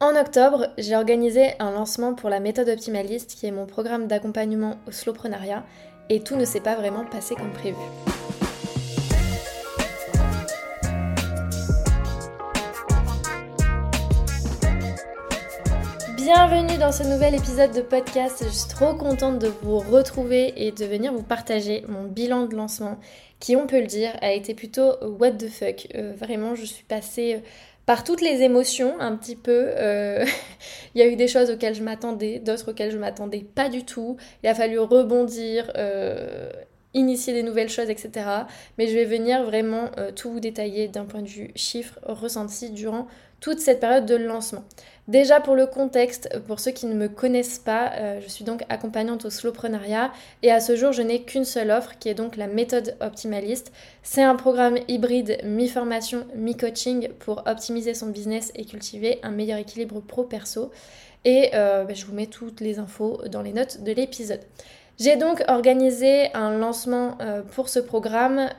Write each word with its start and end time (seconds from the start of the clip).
En 0.00 0.14
octobre, 0.14 0.68
j'ai 0.78 0.94
organisé 0.94 1.54
un 1.58 1.72
lancement 1.72 2.14
pour 2.14 2.30
la 2.30 2.38
méthode 2.38 2.68
optimaliste 2.68 3.34
qui 3.34 3.46
est 3.46 3.50
mon 3.50 3.66
programme 3.66 4.06
d'accompagnement 4.06 4.76
au 4.86 4.92
slowprenariat 4.92 5.64
et 6.08 6.20
tout 6.20 6.36
ne 6.36 6.44
s'est 6.44 6.60
pas 6.60 6.76
vraiment 6.76 7.04
passé 7.04 7.34
comme 7.34 7.50
prévu. 7.50 7.76
Bienvenue 16.16 16.78
dans 16.78 16.92
ce 16.92 17.02
nouvel 17.02 17.34
épisode 17.34 17.72
de 17.72 17.80
podcast. 17.80 18.44
Je 18.44 18.50
suis 18.50 18.68
trop 18.68 18.94
contente 18.94 19.40
de 19.40 19.48
vous 19.62 19.80
retrouver 19.80 20.64
et 20.64 20.70
de 20.70 20.84
venir 20.84 21.12
vous 21.12 21.24
partager 21.24 21.84
mon 21.88 22.04
bilan 22.04 22.46
de 22.46 22.54
lancement 22.54 23.00
qui, 23.40 23.56
on 23.56 23.66
peut 23.66 23.80
le 23.80 23.86
dire, 23.86 24.12
a 24.20 24.30
été 24.32 24.54
plutôt 24.54 24.92
what 25.02 25.32
the 25.32 25.48
fuck. 25.48 25.88
Euh, 25.96 26.12
vraiment, 26.16 26.54
je 26.54 26.66
suis 26.66 26.84
passée 26.84 27.34
euh, 27.34 27.40
par 27.88 28.04
toutes 28.04 28.20
les 28.20 28.42
émotions 28.42 29.00
un 29.00 29.16
petit 29.16 29.34
peu. 29.34 29.70
Euh, 29.78 30.22
il 30.94 31.00
y 31.00 31.02
a 31.02 31.06
eu 31.06 31.16
des 31.16 31.26
choses 31.26 31.50
auxquelles 31.50 31.74
je 31.74 31.82
m'attendais, 31.82 32.38
d'autres 32.38 32.72
auxquelles 32.72 32.90
je 32.90 32.98
m'attendais 32.98 33.40
pas 33.40 33.70
du 33.70 33.82
tout. 33.82 34.18
Il 34.42 34.48
a 34.50 34.54
fallu 34.54 34.78
rebondir, 34.78 35.72
euh, 35.74 36.50
initier 36.92 37.32
des 37.32 37.42
nouvelles 37.42 37.70
choses, 37.70 37.88
etc. 37.88 38.26
Mais 38.76 38.88
je 38.88 38.94
vais 38.94 39.06
venir 39.06 39.42
vraiment 39.42 39.88
euh, 39.96 40.12
tout 40.12 40.30
vous 40.30 40.38
détailler 40.38 40.88
d'un 40.88 41.06
point 41.06 41.22
de 41.22 41.28
vue 41.28 41.50
chiffre 41.54 41.98
ressenti 42.02 42.68
durant 42.68 43.06
toute 43.40 43.58
cette 43.58 43.80
période 43.80 44.04
de 44.04 44.16
lancement. 44.16 44.64
Déjà 45.08 45.40
pour 45.40 45.54
le 45.54 45.66
contexte, 45.66 46.28
pour 46.46 46.60
ceux 46.60 46.70
qui 46.70 46.84
ne 46.84 46.92
me 46.92 47.08
connaissent 47.08 47.58
pas, 47.58 47.92
euh, 47.94 48.20
je 48.20 48.28
suis 48.28 48.44
donc 48.44 48.62
accompagnante 48.68 49.24
au 49.24 49.30
slowprenariat 49.30 50.12
et 50.42 50.52
à 50.52 50.60
ce 50.60 50.76
jour 50.76 50.92
je 50.92 51.00
n'ai 51.00 51.22
qu'une 51.22 51.46
seule 51.46 51.70
offre 51.70 51.98
qui 51.98 52.10
est 52.10 52.14
donc 52.14 52.36
la 52.36 52.46
méthode 52.46 52.94
optimaliste. 53.00 53.72
C'est 54.02 54.22
un 54.22 54.36
programme 54.36 54.76
hybride 54.86 55.38
mi-formation, 55.44 56.26
mi-coaching 56.34 57.08
pour 57.20 57.42
optimiser 57.46 57.94
son 57.94 58.08
business 58.08 58.52
et 58.54 58.66
cultiver 58.66 59.18
un 59.22 59.30
meilleur 59.30 59.58
équilibre 59.58 60.00
pro-perso. 60.00 60.70
Et 61.24 61.52
euh, 61.54 61.84
bah, 61.84 61.94
je 61.94 62.04
vous 62.04 62.14
mets 62.14 62.26
toutes 62.26 62.60
les 62.60 62.78
infos 62.78 63.22
dans 63.30 63.40
les 63.40 63.54
notes 63.54 63.82
de 63.82 63.92
l'épisode. 63.92 64.42
J'ai 64.98 65.16
donc 65.16 65.42
organisé 65.48 66.34
un 66.34 66.58
lancement 66.58 67.16
euh, 67.22 67.40
pour 67.40 67.70
ce 67.70 67.78
programme 67.78 68.50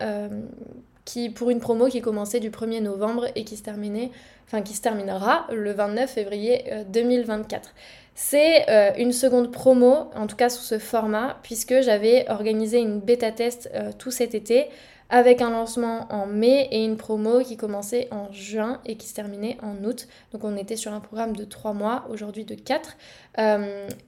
qui, 1.10 1.32
pour 1.32 1.50
une 1.50 1.60
promo 1.60 1.88
qui 1.88 2.02
commençait 2.02 2.40
du 2.40 2.52
1er 2.52 2.82
novembre 2.82 3.26
et 3.36 3.44
qui 3.44 3.58
se 3.58 3.64
terminait 3.64 4.12
enfin 4.46 4.62
qui 4.62 4.74
se 4.74 4.82
terminera 4.82 5.48
le 5.52 5.72
29 5.72 6.10
février 6.10 6.66
2024. 6.90 7.68
Euh, 7.68 7.72
C'est 8.16 8.70
euh, 8.70 8.92
une 8.98 9.12
seconde 9.12 9.52
promo, 9.52 10.10
en 10.16 10.28
tout 10.28 10.36
cas 10.36 10.50
sous 10.50 10.64
ce 10.64 10.78
format, 10.80 11.38
puisque 11.44 11.82
j'avais 11.82 12.26
organisé 12.30 12.80
une 12.80 13.00
bêta 13.00 13.32
test 13.32 13.70
euh, 13.74 13.92
tout 13.98 14.12
cet 14.12 14.36
été 14.36 14.68
avec 15.10 15.42
un 15.42 15.50
lancement 15.50 16.08
en 16.12 16.26
mai 16.26 16.68
et 16.72 16.84
une 16.84 16.98
promo 16.98 17.40
qui 17.40 17.58
commençait 17.58 18.08
en 18.12 18.32
juin 18.32 18.82
et 18.86 18.96
qui 18.96 19.08
se 19.08 19.14
terminait 19.14 19.58
en 19.64 19.84
août. 19.84 20.08
Donc 20.32 20.44
on 20.44 20.56
était 20.56 20.76
sur 20.76 20.94
un 20.94 21.00
programme 21.00 21.36
de 21.36 21.46
3 21.46 21.74
mois, 21.74 22.06
aujourd'hui 22.10 22.46
de 22.46 22.56
4. 22.56 22.98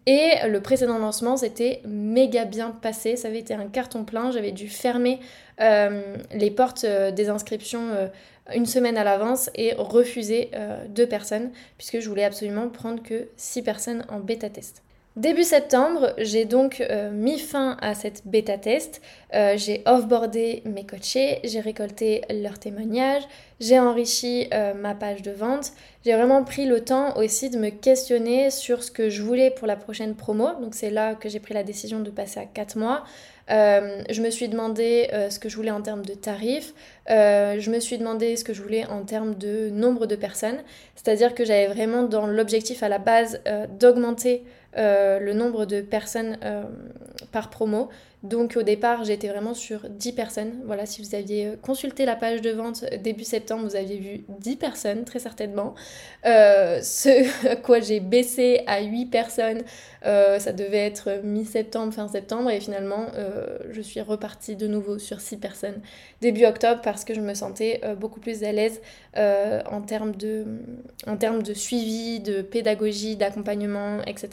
et 0.05 0.31
le 0.47 0.59
précédent 0.59 0.99
lancement, 0.99 1.38
c'était 1.38 1.81
méga 1.85 2.45
bien 2.45 2.69
passé, 2.69 3.16
ça 3.16 3.29
avait 3.29 3.39
été 3.39 3.53
un 3.53 3.67
carton 3.67 4.03
plein, 4.03 4.31
j'avais 4.31 4.52
dû 4.52 4.67
fermer 4.69 5.19
les 5.59 6.52
portes 6.52 6.85
des 6.85 7.29
inscriptions 7.29 8.09
une 8.53 8.66
semaine 8.66 8.97
à 8.97 9.03
l'avance 9.03 9.49
et 9.55 9.73
refuser 9.73 10.49
euh, 10.53 10.85
deux 10.88 11.07
personnes 11.07 11.52
puisque 11.77 11.99
je 11.99 12.09
voulais 12.09 12.23
absolument 12.23 12.69
prendre 12.69 13.02
que 13.02 13.27
six 13.38 13.61
personnes 13.61 14.05
en 14.09 14.19
bêta 14.19 14.49
test. 14.49 14.83
Début 15.17 15.43
septembre, 15.43 16.13
j'ai 16.17 16.45
donc 16.45 16.79
euh, 16.79 17.11
mis 17.11 17.37
fin 17.37 17.75
à 17.81 17.95
cette 17.95 18.25
bêta 18.25 18.57
test. 18.57 19.01
Euh, 19.33 19.57
j'ai 19.57 19.83
offboardé 19.85 20.61
mes 20.63 20.85
coachés, 20.85 21.39
j'ai 21.43 21.59
récolté 21.59 22.21
leurs 22.29 22.59
témoignages, 22.59 23.23
j'ai 23.59 23.77
enrichi 23.77 24.49
ma 24.77 24.95
page 24.95 25.21
de 25.21 25.31
vente. 25.31 25.73
J'ai 26.05 26.13
vraiment 26.13 26.43
pris 26.43 26.65
le 26.65 26.83
temps 26.83 27.17
aussi 27.17 27.49
de 27.49 27.57
me 27.57 27.69
questionner 27.69 28.51
sur 28.51 28.83
ce 28.83 28.89
que 28.89 29.09
je 29.09 29.21
voulais 29.21 29.51
pour 29.51 29.67
la 29.67 29.75
prochaine 29.75 30.15
promo. 30.15 30.49
Donc 30.61 30.73
c'est 30.75 30.89
là 30.89 31.13
que 31.13 31.27
j'ai 31.27 31.39
pris 31.39 31.53
la 31.53 31.63
décision 31.63 31.99
de 31.99 32.09
passer 32.09 32.39
à 32.39 32.45
4 32.45 32.77
mois. 32.77 33.03
Euh, 33.52 34.02
je 34.09 34.21
me 34.21 34.30
suis 34.30 34.47
demandé 34.47 35.09
euh, 35.13 35.29
ce 35.29 35.39
que 35.39 35.50
je 35.50 35.56
voulais 35.56 35.72
en 35.72 35.81
termes 35.81 36.06
de 36.06 36.13
tarifs. 36.13 36.73
Euh, 37.09 37.59
je 37.59 37.69
me 37.69 37.79
suis 37.79 37.97
demandé 37.97 38.35
ce 38.35 38.44
que 38.44 38.53
je 38.53 38.62
voulais 38.62 38.85
en 38.85 39.03
termes 39.03 39.35
de 39.35 39.69
nombre 39.69 40.06
de 40.06 40.16
personnes. 40.16 40.59
C'est-à-dire 40.95 41.35
que 41.35 41.44
j'avais 41.44 41.67
vraiment 41.67 42.03
dans 42.03 42.28
l'objectif 42.28 42.84
à 42.84 42.89
la 42.89 43.00
base 43.00 43.41
d'augmenter 43.79 44.44
le 44.78 45.34
nombre 45.34 45.66
de 45.66 45.81
personnes 45.81 46.38
par 47.31 47.50
promo. 47.50 47.89
Donc 48.23 48.55
au 48.55 48.63
départ, 48.63 49.03
j'étais 49.03 49.27
vraiment 49.27 49.53
sur 49.53 49.89
10 49.89 50.13
personnes. 50.13 50.61
Voilà, 50.65 50.85
si 50.85 51.01
vous 51.01 51.15
aviez 51.15 51.53
consulté 51.61 52.05
la 52.05 52.15
page 52.15 52.41
de 52.41 52.51
vente 52.51 52.85
début 53.01 53.23
septembre, 53.23 53.63
vous 53.67 53.75
aviez 53.75 53.97
vu 53.97 54.25
10 54.39 54.57
personnes, 54.57 55.05
très 55.05 55.19
certainement. 55.19 55.73
ce 56.23 57.55
quoi 57.61 57.79
j'ai 57.79 57.99
baissé 57.99 58.63
à 58.67 58.81
8 58.81 59.07
personnes 59.07 59.63
euh, 60.05 60.39
ça 60.39 60.51
devait 60.51 60.85
être 60.85 61.21
mi-septembre, 61.23 61.93
fin 61.93 62.07
septembre, 62.07 62.49
et 62.49 62.59
finalement, 62.59 63.07
euh, 63.15 63.57
je 63.69 63.81
suis 63.81 64.01
repartie 64.01 64.55
de 64.55 64.67
nouveau 64.67 64.97
sur 64.97 65.21
6 65.21 65.38
personnes 65.38 65.79
début 66.21 66.45
octobre 66.45 66.81
parce 66.83 67.03
que 67.03 67.13
je 67.13 67.21
me 67.21 67.33
sentais 67.33 67.81
euh, 67.83 67.95
beaucoup 67.95 68.19
plus 68.19 68.43
à 68.43 68.51
l'aise 68.51 68.81
en, 69.15 69.81
termes 69.81 70.15
de, 70.15 70.45
en 71.05 71.17
termes 71.17 71.43
de 71.43 71.53
suivi, 71.53 72.19
de 72.19 72.41
pédagogie, 72.41 73.17
d'accompagnement, 73.17 74.01
etc. 74.07 74.29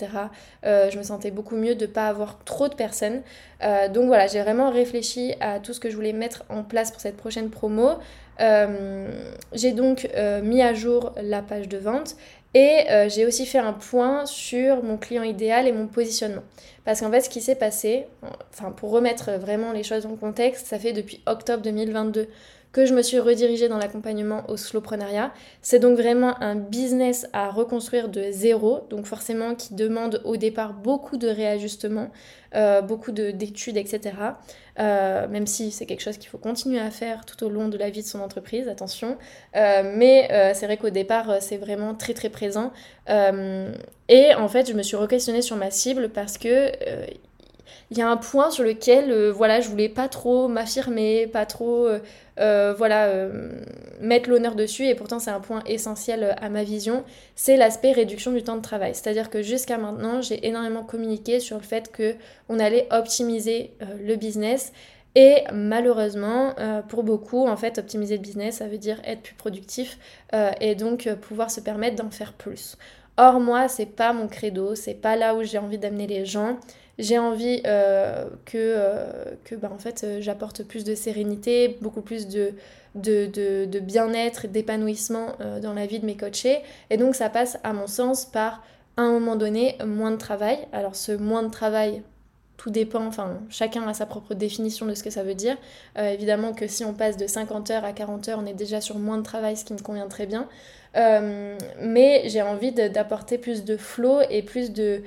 je 0.63 0.97
me 0.97 1.03
sentais 1.03 1.33
beaucoup 1.33 1.57
mieux 1.57 1.75
de 1.75 1.87
ne 1.87 1.91
pas 1.91 2.07
avoir 2.07 2.39
trop 2.45 2.69
de 2.69 2.75
personnes. 2.75 3.23
Donc 3.61 4.07
voilà, 4.07 4.27
j'ai 4.29 4.41
vraiment 4.41 4.71
réfléchi 4.71 5.35
à 5.41 5.59
tout 5.59 5.73
ce 5.73 5.81
que 5.81 5.91
je 5.91 5.97
voulais 5.97 6.13
mettre 6.13 6.45
en 6.49 6.63
place 6.63 6.93
pour 6.93 7.01
cette 7.01 7.17
prochaine 7.17 7.51
promo. 7.51 7.99
j'ai 8.39 9.73
donc 9.73 10.09
mis 10.43 10.63
à 10.63 10.75
jour 10.75 11.13
la 11.21 11.43
page 11.43 11.69
de 11.69 11.79
vente 11.79 12.15
et 12.55 12.91
euh, 12.91 13.09
j'ai 13.09 13.27
aussi 13.27 13.45
fait 13.45 13.59
un 13.59 13.73
point 13.73 14.25
sur 14.27 14.83
mon 14.83 14.97
client 14.97 15.23
idéal 15.23 15.69
et 15.69 15.73
mon 15.73 15.87
positionnement. 15.87 16.43
Parce 16.85 17.01
qu'en 17.01 17.11
fait, 17.11 17.21
ce 17.21 17.29
qui 17.29 17.43
s'est 17.43 17.55
passé, 17.55 18.07
enfin 18.53 18.71
pour 18.71 18.91
remettre 18.91 19.33
vraiment 19.33 19.73
les 19.73 19.83
choses 19.83 20.07
en 20.07 20.17
contexte, 20.17 20.67
ça 20.67 20.79
fait 20.79 20.93
depuis 20.93 21.21
octobre 21.27 21.63
2022 21.63 22.27
que 22.79 22.87
je 22.87 22.95
me 22.95 23.03
suis 23.03 23.19
redirigée 23.19 23.67
dans 23.67 23.77
l'accompagnement 23.77 24.45
au 24.49 24.57
slowprenariat. 24.57 25.33
C'est 25.63 25.81
donc 25.81 25.99
vraiment 25.99 26.41
un 26.41 26.55
business 26.55 27.27
à 27.33 27.51
reconstruire 27.51 28.09
de 28.09 28.27
zéro, 28.31 28.87
donc 28.89 29.05
forcément 29.05 29.57
qui 29.57 29.75
demande 29.75 30.23
au 30.25 30.37
départ 30.37 30.75
beaucoup 30.75 31.17
de 31.17 31.27
réajustements, 31.27 32.11
euh, 32.55 32.81
beaucoup 32.81 33.11
d'études, 33.11 33.77
etc. 33.77 34.13
Euh, 34.79 35.27
même 35.27 35.49
si 35.49 35.73
c'est 35.73 35.87
quelque 35.87 36.03
chose 36.03 36.19
qu'il 36.19 36.29
faut 36.29 36.39
continuer 36.39 36.79
à 36.79 36.93
faire 36.93 37.25
tout 37.25 37.45
au 37.45 37.49
long 37.49 37.67
de 37.67 37.77
la 37.77 37.91
vie 37.91 38.03
de 38.03 38.07
son 38.07 38.21
entreprise, 38.21 38.69
attention. 38.69 39.19
Euh, 39.57 39.83
mais 39.97 40.29
c'est 40.55 40.67
vrai 40.67 40.77
qu'au 40.77 40.91
départ, 40.91 41.39
c'est 41.41 41.57
vraiment 41.57 41.97
très 41.97 42.15
très 42.15 42.29
présent. 42.29 42.71
et 43.09 44.35
en 44.37 44.49
fait, 44.49 44.69
je 44.69 44.75
me 44.75 44.85
suis 44.85 44.97
re-questionnée 44.97 45.43
sur 45.43 45.57
ma 45.57 45.73
cible 45.73 46.11
parce 46.11 46.39
que 46.39 46.71
il 47.91 47.97
y 47.97 48.03
a 48.03 48.09
un 48.09 48.19
point 48.19 48.51
sur 48.51 48.65
lequel 48.65 49.31
voilà 49.31 49.61
je 49.61 49.69
voulais 49.69 49.89
pas 49.89 50.09
trop 50.09 50.47
m'affirmer 50.47 51.27
pas 51.27 51.47
trop 51.47 51.89
voilà 52.39 53.13
mettre 54.01 54.31
l'honneur 54.31 54.55
dessus 54.55 54.87
et 54.87 54.95
pourtant 54.95 55.19
c'est 55.19 55.31
un 55.31 55.41
point 55.41 55.63
essentiel 55.67 56.37
à 56.41 56.49
ma 56.49 56.63
vision 56.63 57.05
c'est 57.35 57.57
l'aspect 57.57 57.93
réduction 57.93 58.33
du 58.33 58.43
temps 58.43 58.57
de 58.57 58.63
travail. 58.63 58.93
C'est 58.95 59.11
à 59.11 59.13
dire 59.13 59.31
que 59.31 59.43
jusqu'à 59.43 59.79
maintenant 59.79 60.23
j'ai 60.23 60.47
énormément 60.47 60.85
communiqué 60.85 61.41
sur 61.41 61.57
le 61.57 61.63
fait 61.63 61.91
que 61.91 62.15
on 62.49 62.59
allait 62.59 62.87
optimiser 62.91 63.73
le 64.01 64.17
business. 64.17 64.73
Et 65.15 65.43
malheureusement, 65.53 66.55
pour 66.89 67.03
beaucoup, 67.03 67.49
en 67.49 67.57
fait, 67.57 67.79
optimiser 67.79 68.17
le 68.17 68.23
business, 68.23 68.57
ça 68.57 68.69
veut 68.69 68.79
dire 68.79 69.01
être 69.05 69.23
plus 69.23 69.35
productif 69.35 69.99
et 70.61 70.77
donc 70.77 71.13
pouvoir 71.23 71.51
se 71.51 71.61
permettre 71.61 71.97
d'en 71.97 72.11
faire 72.11 72.35
plus. 72.35 72.77
Or, 73.17 73.41
moi, 73.41 73.67
c'est 73.67 73.87
pas 73.87 74.13
mon 74.13 74.29
credo, 74.29 74.77
c'est 74.77 74.95
pas 74.95 75.17
là 75.17 75.35
où 75.35 75.43
j'ai 75.43 75.59
envie 75.59 75.79
d'amener 75.79 76.07
les 76.07 76.25
gens 76.25 76.61
j'ai 76.99 77.19
envie 77.19 77.63
euh, 77.65 78.29
que, 78.45 78.57
euh, 78.57 79.35
que 79.45 79.55
bah, 79.55 79.71
en 79.73 79.79
fait, 79.79 80.03
euh, 80.03 80.19
j'apporte 80.21 80.65
plus 80.65 80.83
de 80.83 80.95
sérénité, 80.97 81.79
beaucoup 81.81 82.03
plus 82.03 82.27
de, 82.27 82.55
de, 82.97 83.27
de, 83.67 83.79
bien-être 83.79 84.49
d'épanouissement 84.49 85.37
dans 85.63 85.75
la 85.75 85.87
vie 85.87 86.01
de 86.01 86.07
mes 86.07 86.17
coachés. 86.17 86.59
Et 86.91 86.97
donc 86.97 87.15
ça 87.15 87.29
passe, 87.29 87.59
à 87.63 87.73
mon 87.73 87.87
sens, 87.87 88.25
par, 88.25 88.65
à 88.97 89.03
un 89.03 89.13
moment 89.13 89.37
donné, 89.37 89.77
moins 89.87 90.11
de 90.11 90.17
travail. 90.17 90.59
Alors 90.73 90.97
ce 90.97 91.13
moins 91.13 91.45
de 91.45 91.51
travail, 91.51 92.03
tout 92.57 92.71
dépend, 92.71 93.07
enfin, 93.07 93.39
chacun 93.51 93.87
a 93.87 93.95
sa 93.95 94.05
propre 94.05 94.35
définition 94.35 94.85
de 94.87 94.95
ce 94.95 95.05
que 95.05 95.11
ça 95.11 95.23
veut 95.23 95.37
dire. 95.37 95.57
évidemment 95.97 96.53
que 96.53 96.67
si 96.67 96.85
on 96.85 96.93
passe 96.93 97.17
de 97.17 97.29
50 97.29 97.71
heures 97.71 97.85
à 97.85 97.93
40 97.93 98.29
heures, 98.29 98.41
on 98.43 98.47
est 98.47 98.55
déjà 98.55 98.81
sur 98.81 98.99
moins 98.99 99.19
de 99.19 99.23
travail, 99.23 99.57
ce 99.57 99.65
qui 99.65 99.75
me 99.75 99.79
convient 99.79 100.09
très 100.09 100.27
bien. 100.27 100.49
mais 100.95 102.23
j'ai 102.25 102.43
envie 102.43 102.73
d'apporter 102.73 103.39
plus 103.39 103.63
de 103.65 103.77
flow 103.77 104.23
et 104.29 104.43
plus 104.43 104.73
de 104.73 105.03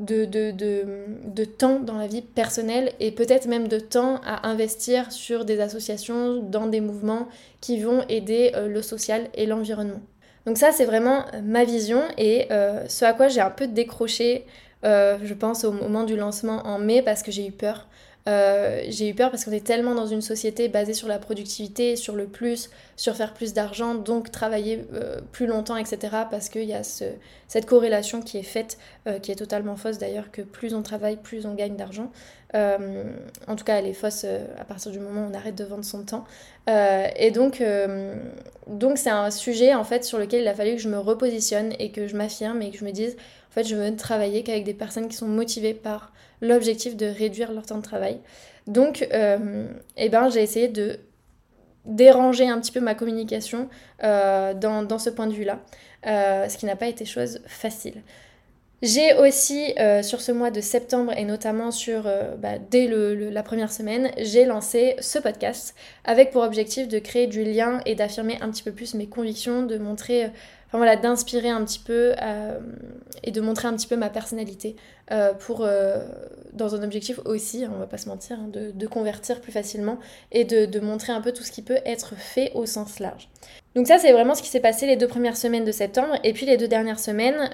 de, 0.00 1.44
temps 1.44 1.80
dans 1.80 1.96
la 1.96 2.06
vie 2.06 2.22
personnelle 2.22 2.92
et 3.00 3.10
peut-être 3.10 3.46
même 3.46 3.68
de 3.68 3.78
temps 3.78 4.20
à 4.24 4.48
investir 4.48 5.10
sur 5.12 5.44
des 5.44 5.60
associations, 5.60 6.42
dans 6.42 6.66
des 6.66 6.80
mouvements 6.80 7.28
qui 7.60 7.80
vont 7.80 8.04
aider 8.08 8.52
euh, 8.54 8.68
le 8.68 8.82
social 8.82 9.28
et 9.34 9.46
l'environnement. 9.46 10.00
Donc 10.46 10.56
ça, 10.56 10.70
c'est 10.72 10.84
vraiment 10.84 11.24
euh, 11.34 11.40
ma 11.42 11.64
vision 11.64 12.02
et 12.16 12.46
euh, 12.50 12.84
ce 12.88 13.04
à 13.04 13.12
quoi 13.12 13.28
j'ai 13.28 13.40
un 13.40 13.50
peu 13.50 13.66
décroché, 13.66 14.46
je 14.84 15.34
pense, 15.34 15.64
au 15.64 15.72
moment 15.72 16.04
du 16.04 16.16
lancement 16.16 16.64
en 16.64 16.78
mai 16.78 17.02
parce 17.02 17.22
que 17.22 17.32
j'ai 17.32 17.46
eu 17.46 17.52
peur. 17.52 17.87
Euh, 18.28 18.82
j'ai 18.88 19.08
eu 19.08 19.14
peur 19.14 19.30
parce 19.30 19.44
qu'on 19.44 19.52
est 19.52 19.66
tellement 19.66 19.94
dans 19.94 20.06
une 20.06 20.20
société 20.20 20.68
basée 20.68 20.92
sur 20.92 21.08
la 21.08 21.18
productivité, 21.18 21.96
sur 21.96 22.14
le 22.14 22.26
plus, 22.26 22.68
sur 22.96 23.16
faire 23.16 23.32
plus 23.32 23.54
d'argent, 23.54 23.94
donc 23.94 24.30
travailler 24.30 24.86
euh, 24.92 25.20
plus 25.32 25.46
longtemps, 25.46 25.76
etc. 25.76 25.98
Parce 26.30 26.48
qu'il 26.50 26.64
y 26.64 26.74
a 26.74 26.82
ce, 26.82 27.04
cette 27.46 27.64
corrélation 27.64 28.20
qui 28.20 28.36
est 28.38 28.42
faite, 28.42 28.76
euh, 29.06 29.18
qui 29.18 29.32
est 29.32 29.36
totalement 29.36 29.76
fausse 29.76 29.98
d'ailleurs, 29.98 30.30
que 30.30 30.42
plus 30.42 30.74
on 30.74 30.82
travaille, 30.82 31.16
plus 31.16 31.46
on 31.46 31.54
gagne 31.54 31.76
d'argent. 31.76 32.10
en 32.54 33.56
tout 33.56 33.64
cas, 33.64 33.76
elle 33.76 33.86
est 33.86 33.94
fausse 33.94 34.24
à 34.24 34.64
partir 34.64 34.92
du 34.92 34.98
moment 34.98 35.26
où 35.26 35.30
on 35.30 35.34
arrête 35.34 35.54
de 35.54 35.64
vendre 35.64 35.84
son 35.84 36.02
temps. 36.02 36.24
et 36.66 37.30
donc, 37.30 37.62
donc 38.66 38.98
c'est 38.98 39.10
un 39.10 39.30
sujet 39.30 39.74
en 39.74 39.84
fait 39.84 40.04
sur 40.04 40.18
lequel 40.18 40.42
il 40.42 40.48
a 40.48 40.54
fallu 40.54 40.76
que 40.76 40.82
je 40.82 40.88
me 40.88 40.98
repositionne 40.98 41.72
et 41.78 41.90
que 41.92 42.06
je 42.06 42.16
m'affirme 42.16 42.62
et 42.62 42.70
que 42.70 42.78
je 42.78 42.84
me 42.84 42.92
dise, 42.92 43.16
en 43.50 43.54
fait, 43.54 43.64
je 43.64 43.74
veux 43.74 43.96
travailler 43.96 44.42
qu'avec 44.42 44.64
des 44.64 44.74
personnes 44.74 45.08
qui 45.08 45.16
sont 45.16 45.26
motivées 45.26 45.74
par 45.74 46.12
l'objectif 46.40 46.96
de 46.96 47.06
réduire 47.06 47.52
leur 47.52 47.64
temps 47.64 47.78
de 47.78 47.82
travail. 47.82 48.20
Donc, 48.66 49.08
euh, 49.12 49.66
eh 49.96 50.08
ben, 50.08 50.28
j'ai 50.28 50.42
essayé 50.42 50.68
de 50.68 51.00
déranger 51.86 52.46
un 52.48 52.60
petit 52.60 52.72
peu 52.72 52.80
ma 52.80 52.94
communication 52.94 53.68
euh, 54.04 54.52
dans, 54.52 54.98
ce 54.98 55.08
point 55.08 55.26
de 55.26 55.32
vue-là, 55.32 55.60
euh, 56.06 56.48
ce 56.48 56.58
qui 56.58 56.66
n'a 56.66 56.76
pas 56.76 56.86
été 56.86 57.06
chose 57.06 57.40
facile. 57.46 58.02
J'ai 58.80 59.14
aussi, 59.14 59.74
sur 60.02 60.20
ce 60.20 60.30
mois 60.30 60.52
de 60.52 60.60
septembre 60.60 61.12
et 61.16 61.24
notamment 61.24 61.72
sur, 61.72 62.04
bah, 62.38 62.58
dès 62.70 62.86
la 62.86 63.42
première 63.42 63.72
semaine, 63.72 64.12
j'ai 64.18 64.44
lancé 64.44 64.94
ce 65.00 65.18
podcast 65.18 65.74
avec 66.04 66.30
pour 66.30 66.44
objectif 66.44 66.86
de 66.86 67.00
créer 67.00 67.26
du 67.26 67.42
lien 67.42 67.80
et 67.86 67.96
d'affirmer 67.96 68.38
un 68.40 68.50
petit 68.50 68.62
peu 68.62 68.70
plus 68.70 68.94
mes 68.94 69.08
convictions, 69.08 69.64
de 69.66 69.78
montrer 69.78 70.30
enfin 70.68 70.78
voilà, 70.78 70.96
d'inspirer 70.96 71.48
un 71.48 71.64
petit 71.64 71.78
peu 71.78 72.14
euh, 72.20 72.58
et 73.24 73.30
de 73.30 73.40
montrer 73.40 73.68
un 73.68 73.74
petit 73.74 73.86
peu 73.86 73.96
ma 73.96 74.10
personnalité 74.10 74.76
euh, 75.10 75.32
pour, 75.32 75.62
euh, 75.62 76.04
dans 76.52 76.74
un 76.74 76.82
objectif 76.82 77.20
aussi, 77.24 77.64
hein, 77.64 77.72
on 77.74 77.78
va 77.78 77.86
pas 77.86 77.96
se 77.96 78.08
mentir, 78.08 78.38
hein, 78.38 78.50
de, 78.52 78.86
convertir 78.86 79.40
plus 79.40 79.52
facilement 79.52 79.98
et 80.30 80.44
de, 80.44 80.66
de, 80.66 80.80
montrer 80.80 81.12
un 81.12 81.22
peu 81.22 81.32
tout 81.32 81.42
ce 81.42 81.52
qui 81.52 81.62
peut 81.62 81.78
être 81.86 82.14
fait 82.16 82.52
au 82.54 82.66
sens 82.66 83.00
large. 83.00 83.30
Donc 83.74 83.86
ça, 83.86 83.98
c'est 83.98 84.12
vraiment 84.12 84.34
ce 84.34 84.42
qui 84.42 84.48
s'est 84.48 84.60
passé 84.60 84.86
les 84.86 84.96
deux 84.96 85.08
premières 85.08 85.38
semaines 85.38 85.64
de 85.64 85.72
septembre 85.72 86.16
et 86.22 86.34
puis 86.34 86.44
les 86.44 86.58
deux 86.58 86.68
dernières 86.68 87.00
semaines. 87.00 87.50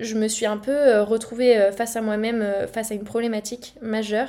je 0.00 0.14
me 0.14 0.28
suis 0.28 0.46
un 0.46 0.56
peu 0.56 1.00
retrouvée 1.00 1.70
face 1.76 1.96
à 1.96 2.00
moi-même, 2.00 2.44
face 2.72 2.90
à 2.90 2.94
une 2.94 3.04
problématique 3.04 3.74
majeure 3.82 4.28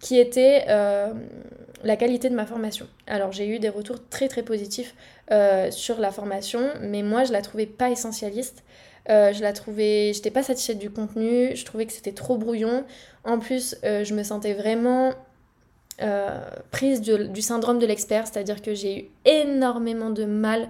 qui 0.00 0.18
était 0.18 0.66
la 0.66 1.96
qualité 1.96 2.28
de 2.28 2.34
ma 2.34 2.46
formation. 2.46 2.86
Alors 3.06 3.32
j'ai 3.32 3.48
eu 3.48 3.58
des 3.58 3.68
retours 3.68 3.96
très 4.08 4.28
très 4.28 4.42
positifs 4.42 4.94
euh, 5.32 5.70
sur 5.70 5.98
la 5.98 6.10
formation, 6.10 6.60
mais 6.82 7.02
moi 7.02 7.24
je 7.24 7.32
la 7.32 7.40
trouvais 7.40 7.64
pas 7.64 7.88
essentialiste. 7.88 8.64
Euh, 9.08 9.32
je 9.32 9.40
la 9.40 9.54
trouvais, 9.54 10.12
j'étais 10.12 10.30
pas 10.30 10.42
satisfaite 10.42 10.78
du 10.78 10.90
contenu, 10.90 11.56
je 11.56 11.64
trouvais 11.64 11.86
que 11.86 11.92
c'était 11.92 12.12
trop 12.12 12.36
brouillon. 12.36 12.84
En 13.24 13.38
plus, 13.38 13.76
euh, 13.82 14.04
je 14.04 14.14
me 14.14 14.24
sentais 14.24 14.52
vraiment 14.52 15.14
prise 16.72 17.00
du 17.00 17.42
syndrome 17.42 17.78
de 17.78 17.86
l'expert, 17.86 18.26
c'est-à-dire 18.26 18.60
que 18.60 18.74
j'ai 18.74 18.98
eu 18.98 19.04
énormément 19.24 20.10
de 20.10 20.24
mal 20.24 20.68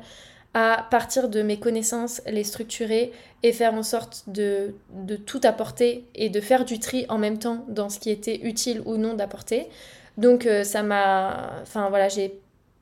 à 0.52 0.86
partir 0.90 1.30
de 1.30 1.40
mes 1.40 1.58
connaissances, 1.58 2.20
les 2.26 2.44
structurer 2.44 3.12
et 3.42 3.52
faire 3.52 3.72
en 3.72 3.82
sorte 3.82 4.24
de, 4.26 4.74
de 4.92 5.16
tout 5.16 5.40
apporter 5.44 6.04
et 6.14 6.28
de 6.28 6.40
faire 6.40 6.66
du 6.66 6.78
tri 6.78 7.06
en 7.08 7.16
même 7.16 7.38
temps 7.38 7.64
dans 7.68 7.88
ce 7.88 7.98
qui 7.98 8.10
était 8.10 8.40
utile 8.42 8.82
ou 8.84 8.98
non 8.98 9.14
d'apporter. 9.14 9.68
Donc 10.18 10.46
ça 10.64 10.82
m'a... 10.82 11.62
Enfin 11.62 11.88
voilà, 11.88 12.10
j'ai 12.10 12.38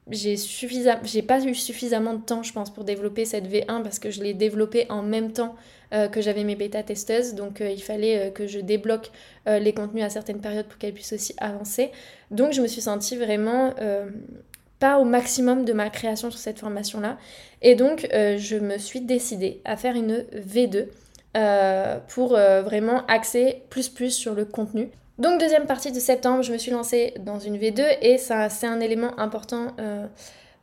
j'ai 0.08 1.22
pas 1.22 1.44
eu 1.44 1.54
suffisamment 1.54 2.14
de 2.14 2.22
temps 2.22 2.42
je 2.42 2.52
pense 2.52 2.72
pour 2.72 2.84
développer 2.84 3.24
cette 3.24 3.46
V1 3.46 3.82
parce 3.82 3.98
que 3.98 4.10
je 4.10 4.22
l'ai 4.22 4.34
développée 4.34 4.86
en 4.88 5.02
même 5.02 5.32
temps 5.32 5.54
euh, 5.92 6.08
que 6.08 6.20
j'avais 6.20 6.44
mes 6.44 6.56
bêta 6.56 6.82
testeuses. 6.82 7.34
Donc 7.34 7.60
euh, 7.60 7.70
il 7.70 7.82
fallait 7.82 8.32
que 8.32 8.46
je 8.46 8.60
débloque 8.60 9.10
les 9.46 9.72
contenus 9.72 10.04
à 10.04 10.10
certaines 10.10 10.40
périodes 10.40 10.66
pour 10.66 10.78
qu'elles 10.78 10.92
puissent 10.92 11.12
aussi 11.12 11.34
avancer. 11.38 11.90
Donc 12.30 12.52
je 12.52 12.62
me 12.62 12.66
suis 12.66 12.82
sentie 12.82 13.16
vraiment 13.16 13.74
pas 14.78 14.98
au 14.98 15.04
maximum 15.04 15.64
de 15.64 15.72
ma 15.72 15.90
création 15.90 16.30
sur 16.30 16.40
cette 16.40 16.58
formation 16.58 17.00
là 17.00 17.18
et 17.60 17.74
donc 17.74 18.08
je 18.12 18.56
me 18.56 18.78
suis 18.78 19.00
décidée 19.00 19.60
à 19.64 19.76
faire 19.76 19.96
une 19.96 20.24
V2 20.34 20.86
pour 22.08 22.30
vraiment 22.30 23.04
axer 23.06 23.62
plus 23.70 23.88
plus 23.88 24.10
sur 24.10 24.34
le 24.34 24.44
contenu 24.44 24.90
donc 25.20 25.38
deuxième 25.38 25.66
partie 25.66 25.92
de 25.92 26.00
septembre, 26.00 26.42
je 26.42 26.50
me 26.50 26.56
suis 26.58 26.70
lancée 26.70 27.12
dans 27.20 27.38
une 27.38 27.58
V2 27.58 27.82
et 28.00 28.16
ça 28.16 28.48
c'est 28.48 28.66
un 28.66 28.80
élément 28.80 29.18
important 29.20 29.68
euh, 29.78 30.06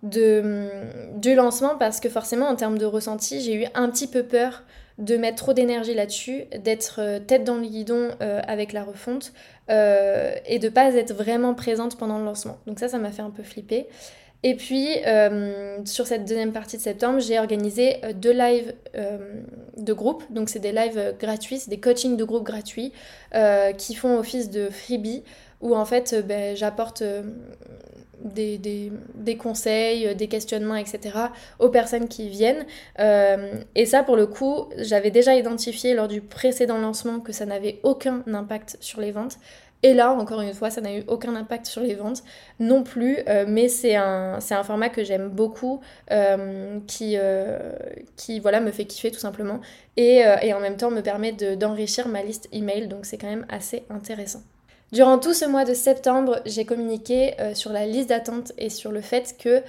de, 0.01 0.41
mm, 0.41 1.19
du 1.19 1.35
lancement 1.35 1.77
parce 1.77 1.99
que 1.99 2.09
forcément 2.09 2.47
en 2.47 2.55
termes 2.55 2.79
de 2.79 2.85
ressenti, 2.85 3.39
j'ai 3.39 3.53
eu 3.53 3.65
un 3.75 3.89
petit 3.89 4.07
peu 4.07 4.23
peur 4.23 4.63
de 4.97 5.15
mettre 5.15 5.37
trop 5.37 5.53
d'énergie 5.53 5.93
là-dessus, 5.93 6.45
d'être 6.63 6.99
euh, 6.99 7.19
tête 7.19 7.43
dans 7.43 7.57
le 7.57 7.67
guidon 7.67 8.09
euh, 8.21 8.41
avec 8.47 8.73
la 8.73 8.83
refonte 8.83 9.31
et 9.69 10.59
de 10.59 10.69
pas 10.69 10.93
être 10.95 11.13
vraiment 11.13 11.53
présente 11.53 11.97
pendant 11.97 12.17
le 12.17 12.23
lancement. 12.25 12.57
Donc 12.67 12.79
ça, 12.79 12.87
ça 12.87 12.97
m'a 12.97 13.11
fait 13.11 13.21
un 13.21 13.29
peu 13.29 13.43
flipper. 13.43 13.85
Et 14.43 14.55
puis, 14.55 14.87
euh, 15.05 15.79
sur 15.85 16.05
cette 16.05 16.25
deuxième 16.25 16.53
partie 16.53 16.77
de 16.77 16.81
septembre, 16.81 17.19
j'ai 17.19 17.39
organisé 17.39 17.97
euh, 18.03 18.13
deux 18.13 18.31
lives 18.31 18.73
euh, 18.95 19.17
de 19.77 19.93
groupe. 19.93 20.23
Donc, 20.29 20.49
c'est 20.49 20.59
des 20.59 20.71
lives 20.71 21.15
gratuits, 21.19 21.59
c'est 21.59 21.69
des 21.69 21.79
coachings 21.79 22.17
de 22.17 22.23
groupe 22.23 22.43
gratuits 22.43 22.93
qui 23.77 23.95
font 23.95 24.17
office 24.17 24.49
de 24.49 24.69
freebie, 24.69 25.23
où 25.61 25.75
en 25.75 25.85
fait, 25.85 26.15
ben, 26.27 26.55
j'apporte 26.55 27.03
des, 28.23 28.57
des, 28.57 28.91
des, 29.15 29.37
conseils, 29.37 30.15
des 30.15 30.27
questionnements, 30.27 30.75
etc. 30.75 31.15
aux 31.59 31.69
personnes 31.69 32.07
qui 32.07 32.29
viennent. 32.29 32.65
et 32.97 33.85
ça, 33.85 34.03
pour 34.03 34.15
le 34.15 34.25
coup, 34.25 34.69
j'avais 34.77 35.11
déjà 35.11 35.35
identifié 35.35 35.93
lors 35.93 36.07
du 36.07 36.21
précédent 36.21 36.79
lancement 36.79 37.19
que 37.19 37.31
ça 37.31 37.45
n'avait 37.45 37.79
aucun 37.83 38.23
impact 38.27 38.77
sur 38.79 39.01
les 39.01 39.11
ventes. 39.11 39.37
Et 39.83 39.93
là, 39.93 40.11
encore 40.11 40.41
une 40.41 40.53
fois, 40.53 40.69
ça 40.69 40.81
n'a 40.81 40.95
eu 40.95 41.03
aucun 41.07 41.35
impact 41.35 41.67
sur 41.67 41.81
les 41.81 41.93
ventes 41.95 42.23
non 42.59 42.83
plus, 42.83 43.19
euh, 43.27 43.45
mais 43.47 43.67
c'est 43.67 43.95
un, 43.95 44.39
format 44.63 44.89
que 44.89 45.03
j'aime 45.03 45.29
beaucoup, 45.29 45.81
euh, 46.11 46.79
qui, 46.87 47.13
euh, 47.17 47.71
qui 48.15 48.39
voilà, 48.39 48.59
me 48.59 48.71
fait 48.71 48.85
kiffer 48.85 49.11
tout 49.11 49.19
simplement, 49.19 49.61
et 49.95 50.23
en 50.53 50.59
même 50.59 50.77
temps 50.77 50.91
me 50.91 51.01
permet 51.01 51.31
d'enrichir 51.31 52.07
ma 52.07 52.23
liste 52.23 52.49
email, 52.51 52.87
donc 52.87 53.05
c'est 53.05 53.17
quand 53.17 53.29
même 53.29 53.45
assez 53.49 53.83
intéressant. 53.89 54.41
Durant 54.93 55.19
tout 55.19 55.33
ce 55.33 55.43
mois 55.43 55.65
de 55.65 55.73
septembre, 55.73 56.39
j'ai 56.45 56.63
communiqué 56.63 57.33
sur 57.53 57.73
la 57.73 57.85
liste 57.85 58.07
d'attente 58.07 58.53
et 58.57 58.69
sur 58.69 58.93
le 58.93 59.01
fait 59.01 59.35
que 59.37 59.61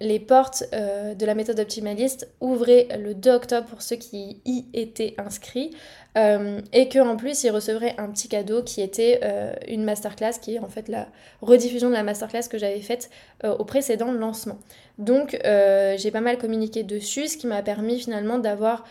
les 0.00 0.20
portes 0.20 0.62
de 0.72 1.26
la 1.26 1.34
méthode 1.34 1.58
optimaliste 1.58 2.28
ouvraient 2.40 2.86
le 3.00 3.14
2 3.14 3.30
octobre 3.32 3.66
pour 3.66 3.82
ceux 3.82 3.96
qui 3.96 4.40
y 4.44 4.64
étaient 4.74 5.14
inscrits. 5.18 5.72
Euh, 6.18 6.60
et 6.72 6.88
qu'en 6.88 7.16
plus 7.16 7.44
il 7.44 7.50
recevrait 7.50 7.94
un 7.98 8.08
petit 8.08 8.28
cadeau 8.28 8.62
qui 8.62 8.80
était 8.80 9.20
euh, 9.22 9.52
une 9.68 9.84
masterclass, 9.84 10.32
qui 10.40 10.56
est 10.56 10.58
en 10.58 10.68
fait 10.68 10.88
la 10.88 11.06
rediffusion 11.42 11.88
de 11.90 11.94
la 11.94 12.02
masterclass 12.02 12.48
que 12.50 12.58
j'avais 12.58 12.80
faite 12.80 13.10
euh, 13.44 13.54
au 13.56 13.64
précédent 13.64 14.10
lancement. 14.10 14.58
Donc 14.98 15.38
j'ai 15.42 16.10
pas 16.10 16.20
mal 16.20 16.38
communiqué 16.38 16.82
dessus, 16.82 17.28
ce 17.28 17.36
qui 17.36 17.46
m'a 17.46 17.62
permis 17.62 18.00
finalement 18.00 18.38
d'avoir 18.38 18.84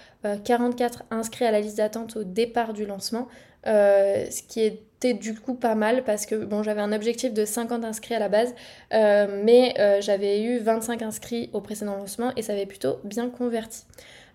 44 0.46 1.04
inscrits 1.12 1.44
à 1.44 1.52
la 1.52 1.60
liste 1.60 1.78
d'attente 1.78 2.16
au 2.16 2.24
départ 2.24 2.72
du 2.72 2.86
lancement, 2.86 3.28
ce 3.66 4.42
qui 4.44 4.62
était 4.62 5.14
du 5.14 5.36
coup 5.36 5.54
pas 5.54 5.76
mal 5.76 6.04
parce 6.04 6.26
que 6.26 6.36
bon 6.36 6.64
j'avais 6.64 6.82
un 6.82 6.92
objectif 6.92 7.34
de 7.34 7.46
50 7.46 7.86
inscrits 7.86 8.16
à 8.16 8.20
la 8.20 8.30
base, 8.30 8.54
mais 8.92 9.74
j'avais 10.02 10.42
eu 10.44 10.60
25 10.60 11.02
inscrits 11.02 11.50
au 11.54 11.62
précédent 11.62 11.96
lancement 11.96 12.32
et 12.36 12.42
ça 12.42 12.54
avait 12.54 12.66
plutôt 12.66 13.00
bien 13.04 13.30
converti. 13.30 13.84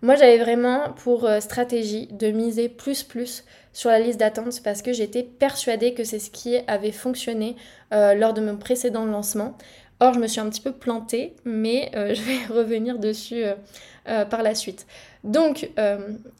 Moi, 0.04 0.16
j'avais 0.16 0.38
vraiment 0.38 0.92
pour 0.96 1.26
euh, 1.26 1.38
stratégie 1.38 2.08
de 2.08 2.32
miser 2.32 2.68
plus 2.68 3.04
plus 3.04 3.44
sur 3.72 3.88
la 3.88 4.00
liste 4.00 4.18
d'attente 4.18 4.60
parce 4.64 4.82
que 4.82 4.92
j'étais 4.92 5.22
persuadée 5.22 5.94
que 5.94 6.02
c'est 6.02 6.18
ce 6.18 6.28
qui 6.28 6.56
avait 6.66 6.90
fonctionné 6.90 7.54
euh, 7.94 8.14
lors 8.14 8.34
de 8.34 8.40
mon 8.40 8.56
précédent 8.56 9.04
lancement. 9.04 9.56
Or, 10.02 10.14
je 10.14 10.18
me 10.18 10.26
suis 10.26 10.40
un 10.40 10.48
petit 10.50 10.60
peu 10.60 10.72
plantée, 10.72 11.34
mais 11.44 11.90
euh, 11.94 12.12
je 12.14 12.22
vais 12.22 12.44
revenir 12.52 12.98
dessus 12.98 13.44
par 14.04 14.42
la 14.42 14.56
suite. 14.56 14.88
Donc, 15.22 15.70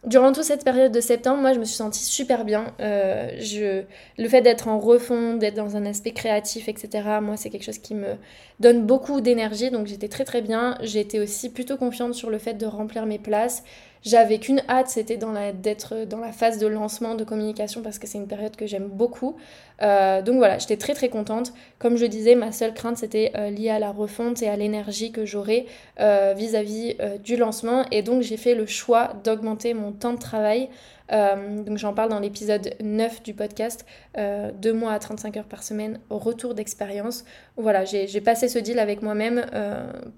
durant 0.04 0.33
toute 0.33 0.42
cette 0.42 0.64
période 0.64 0.90
de 0.90 1.00
septembre, 1.00 1.40
moi, 1.40 1.52
je 1.52 1.61
me 1.61 1.64
suis 1.64 1.76
sentie 1.76 2.02
super 2.02 2.45
bien. 2.45 2.75
je... 2.81 3.85
Le 4.19 4.28
fait 4.28 4.40
d'être 4.40 4.66
en 4.66 4.81
refond, 4.81 5.35
d'être 5.35 5.54
dans 5.54 5.76
un 5.76 5.87
aspect 5.87 6.11
créatif, 6.11 6.69
etc., 6.69 7.21
moi, 7.23 7.37
c'est 7.37 7.50
quelque 7.50 7.62
chose 7.62 7.78
qui 7.78 7.95
me 7.95 8.16
donne 8.59 8.85
beaucoup 8.85 9.21
d'énergie, 9.21 9.71
donc 9.71 9.87
j'étais 9.87 10.09
très 10.09 10.25
très 10.25 10.42
bien. 10.42 10.76
J'étais 10.83 11.21
aussi 11.21 11.50
plutôt 11.50 11.76
confiante 11.76 12.14
sur 12.14 12.31
le 12.31 12.38
fait 12.38 12.54
de 12.54 12.66
remplir 12.66 13.07
mes 13.07 13.21
places. 13.21 13.62
J'avais 14.04 14.38
qu'une 14.38 14.62
hâte, 14.68 14.88
c'était 14.88 15.16
d'être 15.16 16.04
dans 16.06 16.18
la 16.18 16.32
phase 16.32 16.59
de 16.59 16.66
lancement, 16.66 17.14
de 17.14 17.23
communication, 17.23 17.82
parce 17.82 18.00
que 18.00 18.09
c'est 18.09 18.18
une 18.18 18.26
période 18.26 18.56
que 18.56 18.66
j'aime 18.66 18.88
beaucoup. 18.88 19.37
Euh, 19.80 20.23
donc 20.23 20.37
voilà, 20.37 20.59
j'étais 20.59 20.76
très 20.76 20.94
très 20.94 21.09
contente. 21.09 21.52
Comme 21.78 21.97
je 21.97 22.06
disais, 22.06 22.35
ma 22.35 22.50
seule 22.50 22.75
crainte, 22.75 22.97
c'était 22.97 23.30
euh, 23.37 23.50
liée 23.50 23.71
à 23.71 23.78
la 23.78 23.92
refonte 23.92 24.42
et 24.42 24.49
à 24.49 24.56
l'énergie 24.56 25.12
que 25.12 25.25
j'aurais 25.25 25.66
euh, 26.00 26.35
vis-à-vis 26.37 26.97
du 27.23 27.37
lancement. 27.37 27.85
Et 27.92 28.02
donc 28.02 28.23
j'ai 28.23 28.37
fait 28.37 28.56
le 28.56 28.66
choix 28.66 29.12
d'augmenter 29.23 29.73
mon 29.73 29.92
temps 29.92 30.14
de 30.14 30.18
travail. 30.18 30.68
donc 31.11 31.76
j'en 31.78 31.92
parle 31.94 32.11
dans 32.11 32.21
l'épisode 32.21 32.75
9 32.82 33.23
du 33.23 33.35
podcast, 33.35 33.85
deux 34.16 34.73
mois 34.73 34.92
à 34.92 34.99
35 34.99 35.37
heures 35.37 35.44
par 35.44 35.62
semaine, 35.62 36.00
retour 36.11 36.54
d'expérience. 36.54 37.25
Voilà, 37.56 37.85
j'ai 37.85 38.21
passé 38.21 38.49
ce 38.49 38.59
deal 38.59 38.78
avec 38.78 39.02
moi-même 39.02 39.44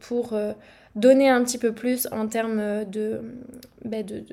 pour 0.01 0.35
donner 0.97 1.29
un 1.29 1.43
petit 1.43 1.59
peu 1.59 1.73
plus 1.73 2.09
en 2.13 2.29
termes 2.29 2.85
de, 2.85 3.21
de, 3.85 4.25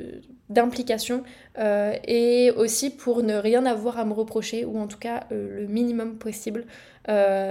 d'implication 0.49 1.23
et 1.57 2.51
aussi 2.55 2.89
pour 2.89 3.23
ne 3.23 3.35
rien 3.35 3.65
avoir 3.65 3.97
à 3.97 4.05
me 4.05 4.13
reprocher 4.13 4.65
ou 4.65 4.79
en 4.79 4.87
tout 4.87 4.99
cas 4.99 5.25
le 5.31 5.65
minimum 5.67 6.17
possible 6.17 6.65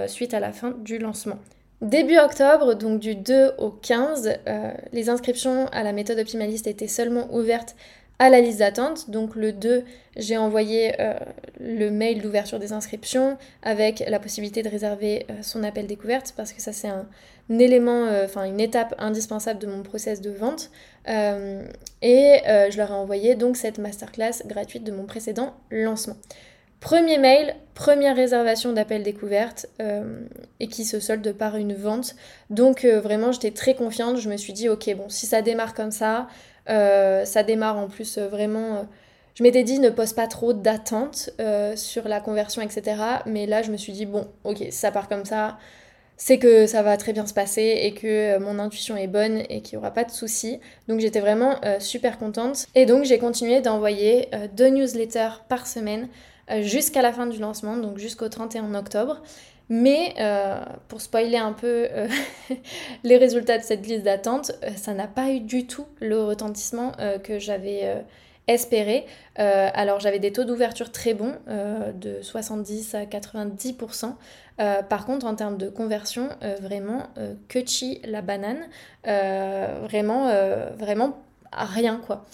suite 0.07 0.33
à 0.33 0.39
la 0.39 0.51
fin 0.51 0.71
du 0.71 0.97
lancement. 0.97 1.39
Début 1.81 2.19
octobre, 2.19 2.75
donc 2.75 2.99
du 2.99 3.15
2 3.15 3.53
au 3.57 3.71
15, 3.71 4.37
les 4.93 5.09
inscriptions 5.09 5.65
à 5.71 5.83
la 5.83 5.93
méthode 5.93 6.19
optimaliste 6.19 6.67
étaient 6.67 6.87
seulement 6.87 7.33
ouvertes 7.33 7.75
à 8.21 8.29
la 8.29 8.39
liste 8.39 8.59
d'attente. 8.59 9.09
Donc 9.09 9.35
le 9.35 9.51
2, 9.51 9.83
j'ai 10.15 10.37
envoyé 10.37 10.93
euh, 11.01 11.15
le 11.59 11.89
mail 11.89 12.21
d'ouverture 12.21 12.59
des 12.59 12.71
inscriptions 12.71 13.35
avec 13.63 14.03
la 14.07 14.19
possibilité 14.19 14.61
de 14.61 14.69
réserver 14.69 15.25
euh, 15.31 15.33
son 15.41 15.63
appel 15.63 15.87
découverte 15.87 16.35
parce 16.37 16.53
que 16.53 16.61
ça 16.61 16.71
c'est 16.71 16.87
un, 16.87 17.07
élément, 17.49 18.05
euh, 18.05 18.25
enfin 18.25 18.43
une 18.43 18.59
étape 18.59 18.93
indispensable 18.99 19.59
de 19.59 19.65
mon 19.65 19.81
process 19.81 20.21
de 20.21 20.29
vente. 20.29 20.69
et 21.07 22.41
je 22.45 22.77
leur 22.77 22.91
ai 22.91 22.93
envoyé 22.93 23.33
donc 23.33 23.57
cette 23.57 23.79
masterclass 23.79 24.45
gratuite 24.45 24.83
de 24.83 24.91
mon 24.91 25.05
précédent 25.05 25.55
lancement. 25.71 26.15
Premier 26.79 27.17
mail, 27.17 27.55
première 27.75 28.15
réservation 28.15 28.71
d'appel 28.73 29.03
découverte 29.03 29.67
et 30.59 30.67
qui 30.67 30.83
se 30.85 30.99
solde 30.99 31.31
par 31.33 31.55
une 31.55 31.73
vente. 31.73 32.15
Donc 32.49 32.85
vraiment 32.85 33.31
j'étais 33.31 33.51
très 33.51 33.73
confiante, 33.73 34.17
je 34.17 34.29
me 34.29 34.37
suis 34.37 34.53
dit 34.53 34.69
ok 34.69 34.95
bon 34.95 35.09
si 35.09 35.25
ça 35.25 35.41
démarre 35.41 35.73
comme 35.73 35.91
ça, 35.91 36.27
euh, 36.71 37.25
ça 37.25 37.43
démarre 37.43 37.77
en 37.77 37.87
plus 37.87 38.17
euh, 38.17 38.27
vraiment. 38.27 38.75
Euh, 38.75 38.83
je 39.35 39.43
m'étais 39.43 39.63
dit 39.63 39.79
ne 39.79 39.89
pose 39.89 40.13
pas 40.13 40.27
trop 40.27 40.53
d'attentes 40.53 41.29
sur 41.75 42.07
la 42.07 42.19
conversion, 42.19 42.61
etc. 42.61 43.01
Mais 43.25 43.45
là, 43.45 43.61
je 43.61 43.71
me 43.71 43.77
suis 43.77 43.93
dit, 43.93 44.05
bon, 44.05 44.27
ok, 44.43 44.67
ça 44.71 44.91
part 44.91 45.07
comme 45.07 45.23
ça, 45.23 45.57
c'est 46.17 46.37
que 46.37 46.67
ça 46.67 46.83
va 46.83 46.97
très 46.97 47.13
bien 47.13 47.25
se 47.25 47.33
passer 47.33 47.79
et 47.83 47.93
que 47.93 48.37
mon 48.39 48.59
intuition 48.59 48.97
est 48.97 49.07
bonne 49.07 49.41
et 49.49 49.61
qu'il 49.61 49.77
n'y 49.77 49.81
aura 49.81 49.91
pas 49.91 50.03
de 50.03 50.11
soucis. 50.11 50.59
Donc 50.89 50.99
j'étais 50.99 51.21
vraiment 51.21 51.55
super 51.79 52.17
contente. 52.19 52.67
Et 52.75 52.85
donc 52.85 53.05
j'ai 53.05 53.19
continué 53.19 53.61
d'envoyer 53.61 54.29
deux 54.57 54.67
newsletters 54.67 55.43
par 55.47 55.65
semaine 55.65 56.09
jusqu'à 56.59 57.01
la 57.01 57.13
fin 57.13 57.25
du 57.25 57.39
lancement, 57.39 57.77
donc 57.77 57.99
jusqu'au 57.99 58.27
31 58.27 58.75
octobre. 58.75 59.21
Mais 59.73 60.15
euh, 60.19 60.59
pour 60.89 60.99
spoiler 60.99 61.37
un 61.37 61.53
peu 61.53 61.87
euh, 61.89 62.09
les 63.05 63.15
résultats 63.15 63.57
de 63.57 63.63
cette 63.63 63.87
liste 63.87 64.03
d'attente, 64.03 64.51
euh, 64.63 64.71
ça 64.75 64.93
n'a 64.93 65.07
pas 65.07 65.29
eu 65.29 65.39
du 65.39 65.65
tout 65.65 65.85
le 66.01 66.21
retentissement 66.21 66.91
que 67.23 67.39
j'avais 67.39 68.03
espéré. 68.47 69.05
alors 69.35 70.01
j'avais 70.01 70.19
des 70.19 70.33
taux 70.33 70.43
d'ouverture 70.43 70.91
très 70.91 71.13
bons, 71.13 71.35
de 71.47 72.21
70 72.21 72.95
à 72.95 73.05
90%. 73.05 74.15
par 74.89 75.05
contre, 75.05 75.25
en 75.25 75.35
termes 75.35 75.57
de 75.57 75.69
conversion, 75.69 76.29
vraiment, 76.59 77.03
chi 77.65 78.01
la 78.03 78.21
banane, 78.21 78.67
vraiment, 79.05 80.29
vraiment 80.77 81.17
rien 81.53 82.01
quoi. 82.05 82.25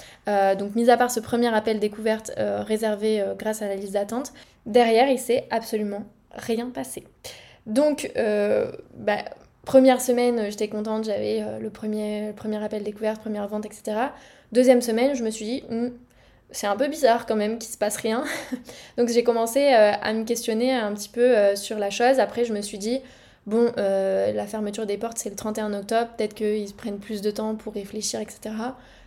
donc 0.56 0.75
mis 0.75 0.89
à 0.89 0.98
part 0.98 1.12
ce 1.12 1.20
premier 1.20 1.53
appel 1.53 1.79
découverte 1.79 2.32
réservé 2.38 3.24
grâce 3.38 3.62
à 3.62 3.67
la 3.67 3.75
liste 3.75 3.94
d'attente, 3.94 4.34
derrière 4.65 5.10
il 5.10 5.20
s'est 5.20 5.48
absolument 5.51 6.03
rien 6.38 6.70
passé. 6.70 7.03
Donc, 7.67 8.12
euh, 8.15 8.72
bah, 8.96 9.25
première 9.65 10.01
semaine, 10.01 10.50
j'étais 10.50 10.70
contente, 10.70 11.03
j'avais 11.03 11.41
euh, 11.41 11.60
le, 11.60 11.70
premier, 11.70 12.34
appel 12.63 12.84
découverte, 12.84 13.22
première 13.22 13.48
vente, 13.48 13.65
etc. 13.65 13.98
Deuxième 14.53 14.82
semaine, 14.82 15.15
je 15.15 15.24
me 15.24 15.29
suis 15.29 15.46
dit, 15.46 15.63
hmm, 15.70 15.89
c'est 16.50 16.67
un 16.67 16.77
peu 16.77 16.88
bizarre 16.88 17.25
quand 17.25 17.36
même 17.36 17.60
qu'il 17.60 17.70
se 17.70 17.77
passe 17.77 17.98
rien. 17.98 18.24
Donc 18.98 19.10
j'ai 19.10 19.24
commencé 19.24 19.74
euh, 19.74 19.91
à 20.01 20.13
me 20.13 20.24
questionner 20.24 20.74
un 20.74 20.94
petit 20.94 21.10
peu 21.10 21.56
sur 21.56 21.77
la 21.77 21.89
chose. 21.89 22.20
Après, 22.20 22.46
je 22.46 22.53
me 22.53 22.62
suis 22.62 22.77
dit, 22.77 23.01
bon, 23.46 23.74
la 23.75 24.48
fermeture 24.48 24.86
des 24.86 24.98
portes, 24.98 25.17
c'est 25.17 25.29
le 25.29 25.36
31 25.36 25.74
octobre, 25.74 26.10
peut-être 26.17 26.36
qu'ils 26.36 26.74
prennent 26.74 27.00
plus 27.00 27.22
de 27.22 27.32
temps 27.32 27.56
pour 27.56 27.74
réfléchir, 27.74 28.22
etc. 28.22 28.56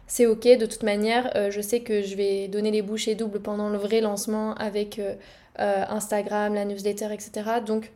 C'est 0.07 0.27
ok, 0.27 0.43
de 0.43 0.67
toute 0.67 0.83
manière, 0.83 1.33
je 1.51 1.61
sais 1.61 1.81
que 1.81 2.03
je 2.03 2.17
vais 2.17 2.49
donner 2.49 2.73
les 2.73 2.83
bouchées 2.83 3.15
doubles 3.15 3.41
pendant 3.41 3.71
le 3.71 3.79
vrai 3.79 4.01
lancement 4.01 4.55
avec 4.55 4.99
euh, 4.99 5.15
Instagram, 5.59 6.55
la 6.55 6.65
newsletter, 6.65 7.13
etc. 7.13 7.31
Donc 7.65 7.93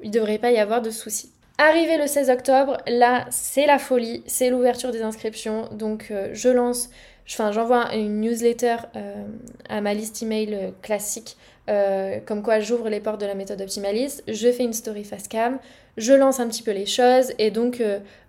il 0.00 0.10
ne 0.10 0.14
devrait 0.14 0.38
pas 0.38 0.50
y 0.50 0.58
avoir 0.58 0.82
de 0.82 0.90
soucis. 0.90 1.30
Arrivé 1.58 1.96
le 1.96 2.06
16 2.06 2.28
octobre, 2.28 2.76
là 2.86 3.24
c'est 3.30 3.64
la 3.64 3.78
folie, 3.78 4.22
c'est 4.26 4.50
l'ouverture 4.50 4.92
des 4.92 5.00
inscriptions. 5.00 5.68
Donc 5.72 6.08
euh, 6.10 6.28
je 6.34 6.50
lance, 6.50 6.90
enfin 7.26 7.50
j'envoie 7.50 7.94
une 7.94 8.20
newsletter 8.20 8.76
euh, 8.94 9.24
à 9.70 9.80
ma 9.80 9.94
liste 9.94 10.22
email 10.22 10.74
classique, 10.82 11.36
comme 12.26 12.42
quoi 12.42 12.60
j'ouvre 12.60 12.88
les 12.88 13.00
portes 13.00 13.20
de 13.20 13.26
la 13.26 13.34
méthode 13.34 13.60
optimaliste, 13.60 14.22
je 14.28 14.52
fais 14.52 14.62
une 14.62 14.72
story 14.72 15.02
fast 15.02 15.26
cam, 15.26 15.58
je 15.96 16.12
lance 16.12 16.38
un 16.38 16.46
petit 16.46 16.62
peu 16.62 16.70
les 16.70 16.86
choses 16.86 17.32
et 17.40 17.50
donc 17.50 17.82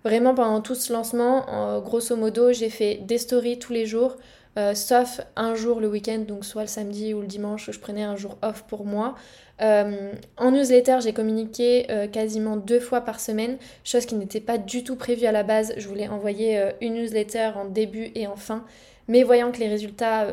vraiment 0.04 0.34
pendant 0.34 0.60
tout 0.60 0.74
ce 0.74 0.92
lancement, 0.92 1.80
grosso 1.80 2.16
modo 2.16 2.52
j'ai 2.52 2.68
fait 2.68 2.96
des 3.02 3.18
stories 3.18 3.60
tous 3.60 3.72
les 3.72 3.86
jours. 3.86 4.16
Euh, 4.58 4.74
sauf 4.74 5.20
un 5.36 5.54
jour 5.54 5.80
le 5.80 5.88
week-end, 5.88 6.18
donc 6.26 6.44
soit 6.44 6.62
le 6.62 6.68
samedi 6.68 7.14
ou 7.14 7.20
le 7.20 7.28
dimanche, 7.28 7.70
je 7.70 7.78
prenais 7.78 8.02
un 8.02 8.16
jour 8.16 8.38
off 8.42 8.64
pour 8.66 8.84
moi. 8.84 9.14
Euh, 9.60 10.12
en 10.36 10.50
newsletter, 10.50 10.98
j'ai 11.00 11.12
communiqué 11.12 11.86
euh, 11.90 12.08
quasiment 12.08 12.56
deux 12.56 12.80
fois 12.80 13.02
par 13.02 13.20
semaine, 13.20 13.58
chose 13.84 14.04
qui 14.04 14.16
n'était 14.16 14.40
pas 14.40 14.58
du 14.58 14.82
tout 14.82 14.96
prévue 14.96 15.26
à 15.26 15.32
la 15.32 15.44
base. 15.44 15.74
Je 15.76 15.86
voulais 15.86 16.08
envoyer 16.08 16.60
une 16.80 16.94
newsletter 16.94 17.52
en 17.54 17.66
début 17.66 18.10
et 18.16 18.26
en 18.26 18.36
fin, 18.36 18.64
mais 19.06 19.22
voyant 19.22 19.52
que 19.52 19.58
les 19.58 19.68
résultats 19.68 20.26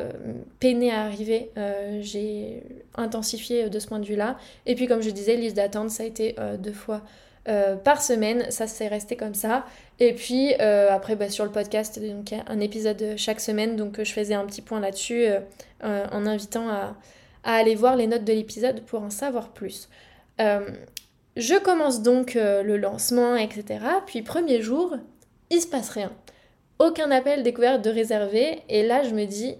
peinaient 0.59 0.91
à 0.91 1.03
arriver, 1.03 1.51
j'ai 2.01 2.63
intensifié 2.95 3.69
de 3.69 3.79
ce 3.79 3.87
point 3.87 3.99
de 3.99 4.05
vue-là. 4.05 4.37
Et 4.65 4.75
puis, 4.75 4.87
comme 4.87 5.01
je 5.01 5.11
disais, 5.11 5.35
liste 5.35 5.55
d'attente, 5.55 5.91
ça 5.91 6.03
a 6.03 6.05
été 6.05 6.35
deux 6.59 6.73
fois 6.73 7.01
euh, 7.47 7.75
par 7.75 8.01
semaine. 8.01 8.49
Ça 8.49 8.65
s'est 8.65 8.87
resté 8.87 9.15
comme 9.15 9.35
ça. 9.35 9.65
Et 9.99 10.13
puis 10.13 10.53
euh, 10.59 10.89
après, 10.91 11.15
bah, 11.15 11.29
sur 11.29 11.45
le 11.45 11.51
podcast, 11.51 11.99
donc, 11.99 12.33
un 12.33 12.59
épisode 12.59 13.13
chaque 13.17 13.39
semaine. 13.39 13.75
Donc 13.75 14.03
je 14.03 14.11
faisais 14.11 14.33
un 14.33 14.45
petit 14.45 14.61
point 14.61 14.79
là-dessus 14.79 15.25
euh, 15.83 16.07
en 16.11 16.25
invitant 16.25 16.67
à, 16.69 16.95
aller 17.43 17.75
voir 17.75 17.95
les 17.95 18.07
notes 18.07 18.23
de 18.23 18.33
l'épisode 18.33 18.81
pour 18.81 19.03
en 19.03 19.11
savoir 19.11 19.49
plus. 19.49 19.87
je 20.39 21.59
commence 21.59 22.01
donc 22.01 22.33
le 22.33 22.77
lancement, 22.77 23.35
etc. 23.35 23.79
Puis 24.07 24.23
premier 24.23 24.63
jour, 24.63 24.95
il 25.51 25.61
se 25.61 25.67
passe 25.67 25.89
rien. 25.89 26.11
Aucun 26.79 27.11
appel 27.11 27.43
découverte 27.43 27.83
de 27.83 27.91
réservé. 27.91 28.63
Et 28.67 28.81
là, 28.81 29.03
je 29.03 29.13
me 29.13 29.25
dis, 29.25 29.55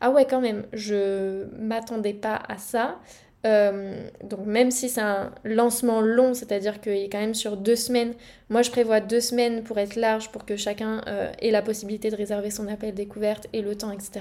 ah 0.00 0.10
ouais, 0.10 0.24
quand 0.24 0.40
même, 0.40 0.66
je 0.72 1.44
m'attendais 1.56 2.14
pas 2.14 2.42
à 2.48 2.58
ça. 2.58 2.98
Euh, 3.46 4.06
donc 4.22 4.44
même 4.44 4.70
si 4.70 4.90
c'est 4.90 5.00
un 5.00 5.32
lancement 5.44 6.02
long, 6.02 6.34
c'est-à-dire 6.34 6.80
qu'il 6.80 6.92
est 6.92 7.08
quand 7.08 7.20
même 7.20 7.34
sur 7.34 7.56
deux 7.56 7.76
semaines, 7.76 8.12
moi 8.50 8.60
je 8.60 8.70
prévois 8.70 9.00
deux 9.00 9.20
semaines 9.20 9.62
pour 9.62 9.78
être 9.78 9.96
large, 9.96 10.30
pour 10.30 10.44
que 10.44 10.56
chacun 10.56 11.00
euh, 11.06 11.32
ait 11.40 11.50
la 11.50 11.62
possibilité 11.62 12.10
de 12.10 12.16
réserver 12.16 12.50
son 12.50 12.68
appel 12.68 12.94
découverte 12.94 13.46
et 13.52 13.62
le 13.62 13.74
temps, 13.76 13.92
etc. 13.92 14.20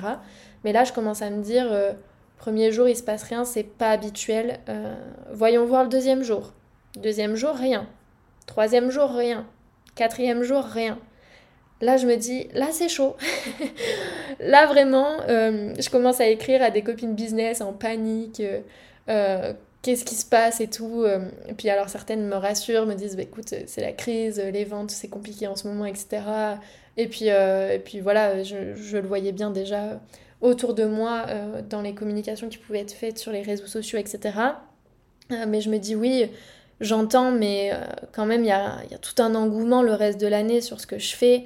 Mais 0.64 0.72
là 0.72 0.86
je 0.86 0.94
commence 0.94 1.22
à 1.22 1.30
me 1.30 1.44
dire, 1.44 1.68
euh, 1.70 1.92
premier 2.38 2.72
jour 2.72 2.88
il 2.88 2.96
se 2.96 3.04
passe 3.04 3.24
rien, 3.24 3.44
c'est 3.44 3.64
pas 3.64 3.92
habituel. 3.92 4.60
voyons 5.34 5.66
voir 5.66 5.84
le 5.84 5.90
deuxième 5.90 6.24
jour. 6.24 6.54
Deuxième 6.98 7.36
jour, 7.36 7.56
rien. 7.56 7.88
Troisième 8.46 8.90
jour, 8.90 9.12
rien. 9.12 9.46
Quatrième 9.96 10.44
jour, 10.44 10.64
rien. 10.64 10.98
Là, 11.82 11.98
je 11.98 12.08
me 12.08 12.16
dis, 12.16 12.48
là, 12.54 12.68
c'est 12.72 12.90
chaud. 12.90 13.16
là, 14.40 14.66
vraiment, 14.66 15.18
je 15.28 15.90
commence 15.90 16.20
à 16.20 16.28
écrire 16.28 16.64
à 16.64 16.72
des 16.72 16.82
copines 16.82 17.14
business 17.14 17.62
en 17.62 17.74
panique. 17.74 18.42
Euh, 19.10 19.54
qu'est-ce 19.82 20.06
qui 20.06 20.16
se 20.16 20.26
passe 20.26 20.62
et 20.62 20.68
tout. 20.68 21.04
Euh, 21.04 21.30
et 21.48 21.54
puis 21.54 21.70
alors 21.70 21.90
certaines 21.90 22.28
me 22.28 22.36
rassurent, 22.36 22.86
me 22.86 22.96
disent, 22.96 23.16
bah, 23.16 23.24
écoute, 23.24 23.54
c'est 23.66 23.82
la 23.82 23.92
crise, 23.92 24.40
les 24.40 24.66
ventes, 24.66 24.92
c'est 24.92 25.08
compliqué 25.08 25.48
en 25.48 25.56
ce 25.56 25.68
moment, 25.68 25.86
etc. 25.86 26.22
Et 26.98 27.08
puis, 27.08 27.30
euh, 27.30 27.74
et 27.74 27.80
puis 27.80 28.00
voilà, 28.00 28.44
je, 28.44 28.76
je, 28.76 28.98
le 28.98 29.08
voyais 29.08 29.32
bien 29.32 29.52
déjà 29.52 30.02
autour 30.42 30.74
de 30.74 30.86
moi 30.86 31.26
dans 31.70 31.82
les 31.82 31.94
communications 31.94 32.48
qui 32.48 32.58
pouvaient 32.58 32.80
être 32.80 32.94
faites 32.94 33.18
sur 33.18 33.32
les 33.32 33.42
réseaux 33.42 33.68
sociaux, 33.68 34.00
etc. 34.00 34.32
mais 35.30 35.60
je 35.60 35.70
me 35.70 35.78
dis, 35.78 35.96
oui, 35.96 36.30
j'entends, 36.82 37.32
mais 37.32 37.72
quand 38.14 38.26
même, 38.26 38.44
il 38.44 38.48
y 38.48 38.52
a, 38.52 38.80
tout 39.02 39.22
un 39.22 39.36
engouement 39.36 39.82
le 39.82 39.94
reste 39.94 40.20
de 40.20 40.28
l'année 40.28 40.62
sur 40.62 40.80
ce 40.80 40.88
que 40.88 41.00
je 41.00 41.16
fais, 41.16 41.46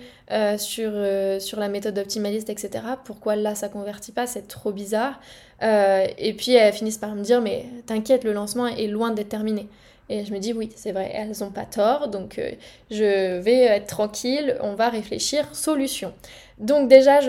sur, 0.58 0.92
sur 1.40 1.60
la 1.60 1.70
méthode 1.70 1.98
optimaliste, 1.98 2.50
etc. 2.50 2.84
Pourquoi 3.06 3.36
là, 3.36 3.56
ça 3.56 3.70
convertit 3.70 4.12
pas? 4.12 4.28
C'est 4.28 4.48
trop 4.48 4.72
bizarre. 4.72 5.20
Euh, 5.64 6.08
et 6.18 6.34
puis 6.34 6.54
elles 6.54 6.74
finissent 6.74 6.98
par 6.98 7.16
me 7.16 7.24
dire 7.24 7.42
mais 7.42 7.66
t'inquiète, 7.86 8.24
le 8.24 8.34
lancement 8.34 8.68
est 8.68 8.88
loin 8.88 9.12
d'être 9.12 9.30
terminé. 9.30 9.68
Et 10.10 10.26
je 10.26 10.34
me 10.34 10.40
dis 10.40 10.52
oui, 10.52 10.70
c'est 10.76 10.92
vrai, 10.92 11.10
elles 11.14 11.32
n'ont 11.40 11.52
pas 11.52 11.66
tort, 11.66 12.10
donc 12.10 12.38
euh, 12.38 12.52
je 12.92 13.40
vais 13.40 13.62
être 13.62 13.88
tranquille, 13.88 14.58
on 14.60 14.76
va 14.76 14.90
réfléchir 14.90 15.48
solution. 15.56 16.14
Donc 16.60 16.90
déjà, 16.90 17.22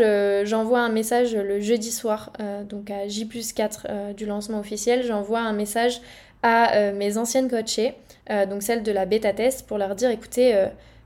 j'envoie 0.45 0.81
un 0.81 0.89
message 0.89 1.35
le 1.35 1.61
jeudi 1.61 1.93
soir, 1.93 2.33
euh, 2.41 2.65
donc 2.65 2.91
à 2.91 3.07
J 3.07 3.29
4 3.29 4.15
du 4.17 4.27
lancement 4.27 4.59
officiel, 4.59 5.05
j'envoie 5.05 5.41
un 5.41 5.53
message 5.53 6.01
à 6.45 6.93
mes 6.93 7.19
anciennes 7.19 7.51
coachées, 7.51 7.95
donc 8.49 8.63
celles 8.63 8.83
de 8.83 8.93
la 8.93 9.07
bêta 9.07 9.33
test, 9.33 9.67
pour 9.67 9.79
leur 9.79 9.95
dire 9.97 10.11
écoutez, 10.11 10.55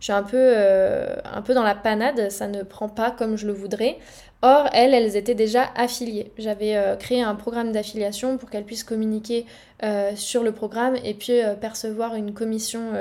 je 0.00 0.04
suis 0.04 0.12
un 0.12 0.24
peu, 0.24 0.54
un 1.24 1.42
peu 1.42 1.54
dans 1.54 1.62
la 1.62 1.74
panade, 1.74 2.30
ça 2.30 2.48
ne 2.48 2.62
prend 2.62 2.88
pas 2.88 3.10
comme 3.12 3.36
je 3.36 3.46
le 3.46 3.52
voudrais. 3.52 3.96
Or, 4.42 4.68
elles, 4.72 4.94
elles 4.94 5.16
étaient 5.16 5.34
déjà 5.34 5.64
affiliées. 5.74 6.30
J'avais 6.38 6.76
euh, 6.76 6.94
créé 6.94 7.22
un 7.22 7.34
programme 7.34 7.72
d'affiliation 7.72 8.38
pour 8.38 8.48
qu'elles 8.50 8.64
puissent 8.64 8.84
communiquer 8.84 9.46
euh, 9.82 10.12
sur 10.14 10.44
le 10.44 10.52
programme 10.52 10.96
et 11.02 11.14
puis 11.14 11.42
euh, 11.42 11.54
percevoir 11.54 12.14
une 12.14 12.32
commission 12.32 12.92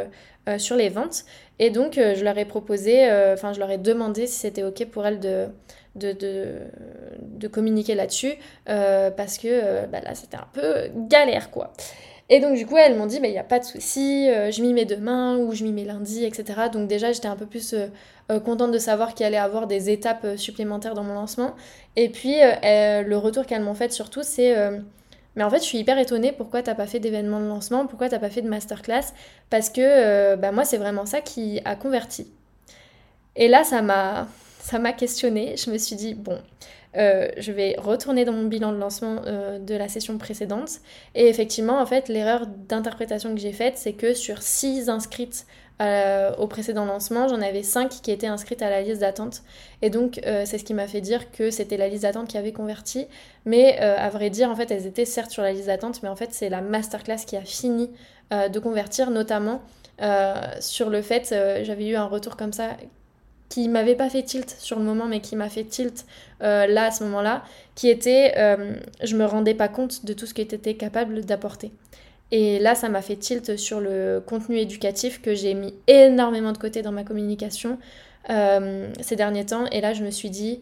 sur 0.57 0.77
les 0.77 0.87
ventes. 0.87 1.25
Et 1.59 1.71
donc, 1.71 1.95
je 1.95 2.23
leur 2.23 2.37
ai 2.37 2.45
proposé, 2.45 3.03
enfin, 3.33 3.51
je 3.51 3.59
leur 3.59 3.69
ai 3.69 3.77
demandé 3.77 4.27
si 4.27 4.39
c'était 4.39 4.63
OK 4.63 4.85
pour 4.85 5.05
elles 5.05 5.19
de, 5.19 5.47
de, 5.95 6.15
de 7.19 7.47
communiquer 7.49 7.95
là-dessus 7.95 8.35
parce 8.65 9.37
que 9.37 9.85
bah, 9.87 9.99
là 9.99 10.15
c'était 10.15 10.37
un 10.37 10.47
peu 10.53 10.89
galère 10.95 11.51
quoi. 11.51 11.73
Et 12.29 12.39
donc 12.39 12.55
du 12.55 12.65
coup 12.65 12.77
elles 12.77 12.97
m'ont 12.97 13.05
dit 13.05 13.19
mais 13.19 13.29
il 13.29 13.33
n'y 13.33 13.37
a 13.39 13.43
pas 13.43 13.59
de 13.59 13.63
souci, 13.63 14.27
je 14.27 14.61
m'y 14.61 14.73
mets 14.73 14.85
demain 14.85 15.37
ou 15.37 15.53
je 15.53 15.63
m'y 15.63 15.71
mets 15.71 15.85
lundi, 15.85 16.25
etc. 16.25 16.69
Donc 16.71 16.87
déjà 16.87 17.11
j'étais 17.13 17.27
un 17.29 17.37
peu 17.37 17.45
plus 17.45 17.73
contente 18.43 18.71
de 18.71 18.79
savoir 18.79 19.13
qu'il 19.13 19.25
allait 19.25 19.37
avoir 19.37 19.65
des 19.65 19.89
étapes 19.89 20.27
supplémentaires 20.35 20.93
dans 20.93 21.03
mon 21.03 21.13
lancement. 21.13 21.55
Et 21.95 22.09
puis 22.09 22.35
le 22.41 23.15
retour 23.15 23.45
qu'elles 23.45 23.61
m'ont 23.63 23.73
fait 23.75 23.93
surtout 23.93 24.23
c'est 24.23 24.55
mais 25.37 25.43
en 25.43 25.51
fait, 25.51 25.59
je 25.59 25.65
suis 25.65 25.77
hyper 25.77 25.99
étonnée 25.99 26.31
pourquoi 26.31 26.63
t'as 26.63 26.73
pas 26.73 26.87
fait 26.87 26.99
d'événement 26.99 27.39
de 27.39 27.45
lancement, 27.45 27.85
pourquoi 27.85 28.09
t'as 28.09 28.17
pas 28.17 28.31
fait 28.31 28.41
de 28.41 28.49
masterclass, 28.49 29.13
parce 29.51 29.69
que 29.69 29.81
euh, 29.81 30.35
bah, 30.35 30.51
moi, 30.51 30.65
c'est 30.65 30.79
vraiment 30.79 31.05
ça 31.05 31.21
qui 31.21 31.61
a 31.63 31.75
converti. 31.75 32.27
Et 33.35 33.47
là, 33.47 33.63
ça 33.63 33.83
m'a, 33.83 34.27
ça 34.59 34.79
m'a 34.79 34.93
questionné. 34.93 35.55
Je 35.55 35.69
me 35.69 35.77
suis 35.77 35.95
dit, 35.95 36.15
bon, 36.15 36.39
euh, 36.95 37.27
je 37.37 37.51
vais 37.51 37.75
retourner 37.77 38.25
dans 38.25 38.31
mon 38.31 38.45
bilan 38.45 38.71
de 38.71 38.77
lancement 38.77 39.21
euh, 39.25 39.59
de 39.59 39.75
la 39.75 39.87
session 39.87 40.17
précédente. 40.17 40.79
Et 41.15 41.27
effectivement, 41.27 41.79
en 41.79 41.85
fait, 41.85 42.07
l'erreur 42.07 42.47
d'interprétation 42.47 43.33
que 43.33 43.41
j'ai 43.41 43.51
faite, 43.51 43.77
c'est 43.77 43.93
que 43.93 44.13
sur 44.13 44.41
6 44.41 44.89
inscrites 44.89 45.45
euh, 45.79 46.35
au 46.37 46.47
précédent 46.47 46.85
lancement, 46.85 47.27
j'en 47.27 47.41
avais 47.41 47.61
5 47.61 47.89
qui 47.89 48.11
étaient 48.11 48.27
inscrites 48.27 48.63
à 48.63 48.69
la 48.69 48.81
liste 48.81 49.01
d'attente. 49.01 49.43
Et 49.83 49.91
donc, 49.91 50.19
euh, 50.25 50.43
c'est 50.45 50.57
ce 50.57 50.63
qui 50.63 50.73
m'a 50.73 50.87
fait 50.87 51.01
dire 51.01 51.31
que 51.31 51.51
c'était 51.51 51.77
la 51.77 51.87
liste 51.87 52.01
d'attente 52.03 52.27
qui 52.27 52.37
avait 52.37 52.51
converti. 52.51 53.05
Mais 53.45 53.77
euh, 53.81 53.95
à 53.97 54.09
vrai 54.09 54.31
dire, 54.31 54.49
en 54.49 54.55
fait, 54.55 54.71
elles 54.71 54.87
étaient 54.87 55.05
certes 55.05 55.29
sur 55.29 55.43
la 55.43 55.53
liste 55.53 55.67
d'attente, 55.67 56.01
mais 56.01 56.09
en 56.09 56.15
fait, 56.15 56.29
c'est 56.31 56.49
la 56.49 56.61
masterclass 56.61 57.25
qui 57.25 57.37
a 57.37 57.41
fini 57.41 57.91
de 58.29 58.59
convertir, 58.59 59.09
notamment 59.09 59.61
sur 60.59 60.89
le 60.89 61.01
fait, 61.01 61.33
j'avais 61.63 61.87
eu 61.87 61.95
un 61.95 62.07
retour 62.07 62.35
comme 62.35 62.51
ça 62.51 62.71
qui 63.49 63.69
m'avait 63.69 63.95
pas 63.95 64.09
fait 64.09 64.23
tilt 64.23 64.49
sur 64.59 64.77
le 64.77 64.85
moment, 64.85 65.05
mais 65.05 65.21
qui 65.21 65.35
m'a 65.35 65.49
fait 65.49 65.63
tilt 65.63 66.05
là, 66.41 66.85
à 66.85 66.91
ce 66.91 67.03
moment-là, 67.05 67.43
qui 67.75 67.89
était, 67.89 68.33
je 69.03 69.15
me 69.15 69.25
rendais 69.25 69.53
pas 69.53 69.67
compte 69.67 70.05
de 70.05 70.13
tout 70.13 70.25
ce 70.25 70.33
que 70.33 70.41
était 70.41 70.73
capable 70.73 71.23
d'apporter. 71.23 71.71
Et 72.31 72.59
là, 72.59 72.75
ça 72.75 72.89
m'a 72.89 73.01
fait 73.01 73.15
tilt 73.15 73.57
sur 73.57 73.79
le 73.79 74.21
contenu 74.25 74.57
éducatif 74.57 75.21
que 75.21 75.33
j'ai 75.33 75.53
mis 75.53 75.73
énormément 75.87 76.51
de 76.51 76.57
côté 76.57 76.81
dans 76.81 76.91
ma 76.91 77.03
communication 77.03 77.77
euh, 78.29 78.89
ces 79.01 79.15
derniers 79.15 79.45
temps. 79.45 79.65
Et 79.71 79.79
là, 79.79 79.93
je 79.93 80.03
me 80.03 80.11
suis 80.11 80.29
dit, 80.29 80.59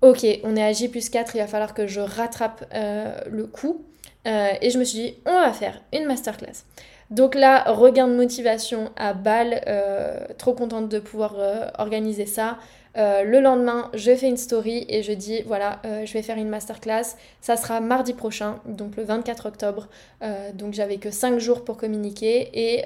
ok, 0.00 0.26
on 0.44 0.56
est 0.56 0.64
à 0.64 0.72
J 0.72 0.88
plus 0.88 1.10
4, 1.10 1.34
il 1.36 1.38
va 1.38 1.46
falloir 1.46 1.74
que 1.74 1.86
je 1.86 2.00
rattrape 2.00 2.64
euh, 2.74 3.14
le 3.30 3.46
coup. 3.46 3.84
Euh, 4.26 4.48
et 4.62 4.70
je 4.70 4.78
me 4.78 4.84
suis 4.84 4.98
dit, 4.98 5.14
on 5.26 5.38
va 5.38 5.52
faire 5.52 5.82
une 5.92 6.06
masterclass. 6.06 6.64
Donc 7.10 7.34
là, 7.34 7.64
regain 7.72 8.08
de 8.08 8.14
motivation 8.14 8.90
à 8.96 9.12
balle, 9.14 9.60
trop 10.38 10.54
contente 10.54 10.88
de 10.88 10.98
pouvoir 10.98 11.34
organiser 11.78 12.26
ça. 12.26 12.58
Euh, 12.96 13.24
le 13.24 13.40
lendemain, 13.40 13.90
je 13.94 14.14
fais 14.14 14.28
une 14.28 14.36
story 14.36 14.84
et 14.88 15.02
je 15.02 15.12
dis 15.12 15.42
voilà, 15.42 15.80
euh, 15.84 16.06
je 16.06 16.12
vais 16.12 16.22
faire 16.22 16.36
une 16.36 16.48
masterclass. 16.48 17.16
Ça 17.40 17.56
sera 17.56 17.80
mardi 17.80 18.12
prochain, 18.12 18.60
donc 18.66 18.96
le 18.96 19.02
24 19.02 19.46
octobre. 19.46 19.88
Euh, 20.22 20.52
donc 20.52 20.74
j'avais 20.74 20.98
que 20.98 21.10
5 21.10 21.38
jours 21.38 21.64
pour 21.64 21.76
communiquer. 21.76 22.50
Et, 22.52 22.84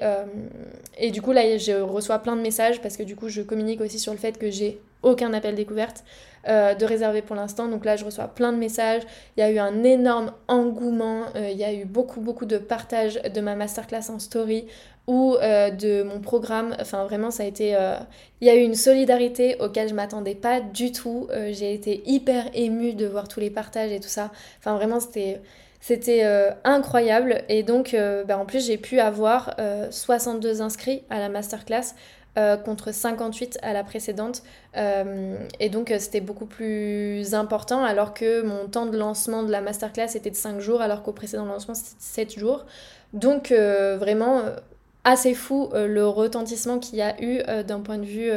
et 0.99 1.11
du 1.11 1.23
coup, 1.23 1.33
là, 1.33 1.57
je 1.59 1.81
reçois 1.81 2.19
plein 2.21 2.37
de 2.37 2.41
messages 2.41 2.81
parce 2.81 2.97
que 2.97 3.03
du 3.03 3.17
coup, 3.17 3.29
je 3.29 3.43
communique 3.43 3.81
aussi 3.81 3.99
sur 3.99 4.13
le 4.13 4.19
fait 4.19 4.39
que 4.39 4.51
j'ai 4.51 4.81
aucun 5.03 5.33
appel 5.33 5.55
découverte 5.55 6.05
de 6.47 6.85
réservé 6.85 7.23
pour 7.23 7.37
l'instant. 7.37 7.69
Donc 7.69 7.85
là, 7.85 7.97
je 7.97 8.05
reçois 8.05 8.29
plein 8.29 8.53
de 8.53 8.59
messages. 8.59 9.03
Il 9.37 9.41
y 9.41 9.43
a 9.43 9.51
eu 9.51 9.59
un 9.59 9.85
énorme 9.85 10.33
engouement. 10.49 11.25
il 11.37 11.57
y 11.57 11.65
a 11.65 11.73
eu 11.73 11.85
beaucoup, 11.85 12.21
beaucoup 12.21 12.47
de 12.47 12.59
partage 12.59 13.21
de 13.23 13.41
ma 13.41 13.55
masterclass 13.55 14.11
en 14.11 14.19
story 14.19 14.67
ou 15.09 15.37
euh, 15.37 15.71
de 15.71 16.03
mon 16.03 16.21
programme. 16.21 16.77
Enfin, 16.81 17.05
vraiment, 17.05 17.33
ça 17.33 17.43
a 17.43 17.47
été. 17.47 17.75
Euh, 17.75 17.97
il 18.41 18.47
y 18.47 18.51
a 18.51 18.55
eu 18.55 18.61
une 18.61 18.75
solidarité 18.77 19.57
auquel 19.59 19.89
je 19.89 19.95
m'attendais 19.95 20.37
pas 20.37 20.61
du 20.61 20.93
tout. 20.93 21.27
Euh, 21.31 21.51
j'ai 21.53 21.73
été 21.73 22.03
hyper 22.07 22.45
émue 22.55 22.93
de 22.93 23.07
voir 23.07 23.27
tous 23.27 23.41
les 23.41 23.51
partages 23.51 23.91
et 23.91 23.99
tout 23.99 24.09
ça. 24.09 24.31
Enfin, 24.61 24.77
vraiment, 24.77 25.01
c'était. 25.01 25.41
C'était 25.81 26.25
incroyable 26.65 27.45
et 27.49 27.63
donc 27.63 27.97
bah, 28.27 28.37
en 28.37 28.47
plus 28.47 28.67
j'ai 28.67 28.79
pu 28.79 28.99
avoir 28.99 29.55
62 29.91 30.61
inscrits 30.61 31.05
à 31.09 31.21
la 31.21 31.29
masterclass 31.29 31.95
contre 32.65 32.93
58 32.93 33.61
à 33.63 33.73
la 33.73 33.85
précédente 33.85 34.43
et 34.75 35.69
donc 35.69 35.95
c'était 36.01 36.21
beaucoup 36.21 36.47
plus 36.47 37.33
important 37.33 37.85
alors 37.85 38.13
que 38.13 38.43
mon 38.43 38.67
temps 38.67 38.87
de 38.87 38.99
lancement 38.99 39.45
de 39.45 39.53
la 39.53 39.61
masterclass 39.61 40.17
était 40.17 40.31
de 40.31 40.37
5 40.37 40.59
jours 40.59 40.81
alors 40.83 41.05
qu'au 41.05 41.13
précédent 41.13 41.45
lancement 41.45 41.75
c'était 41.75 41.95
7 42.01 42.41
jours 42.41 42.67
donc 43.13 43.53
vraiment 43.53 44.43
assez 45.09 45.35
fou 45.35 45.71
euh, 45.73 45.87
le 45.87 46.07
retentissement 46.07 46.79
qu'il 46.79 46.99
y 46.99 47.03
a 47.03 47.21
eu 47.23 47.41
euh, 47.49 47.63
d'un 47.63 47.81
point 47.81 47.97
de 47.97 48.05
vue 48.05 48.31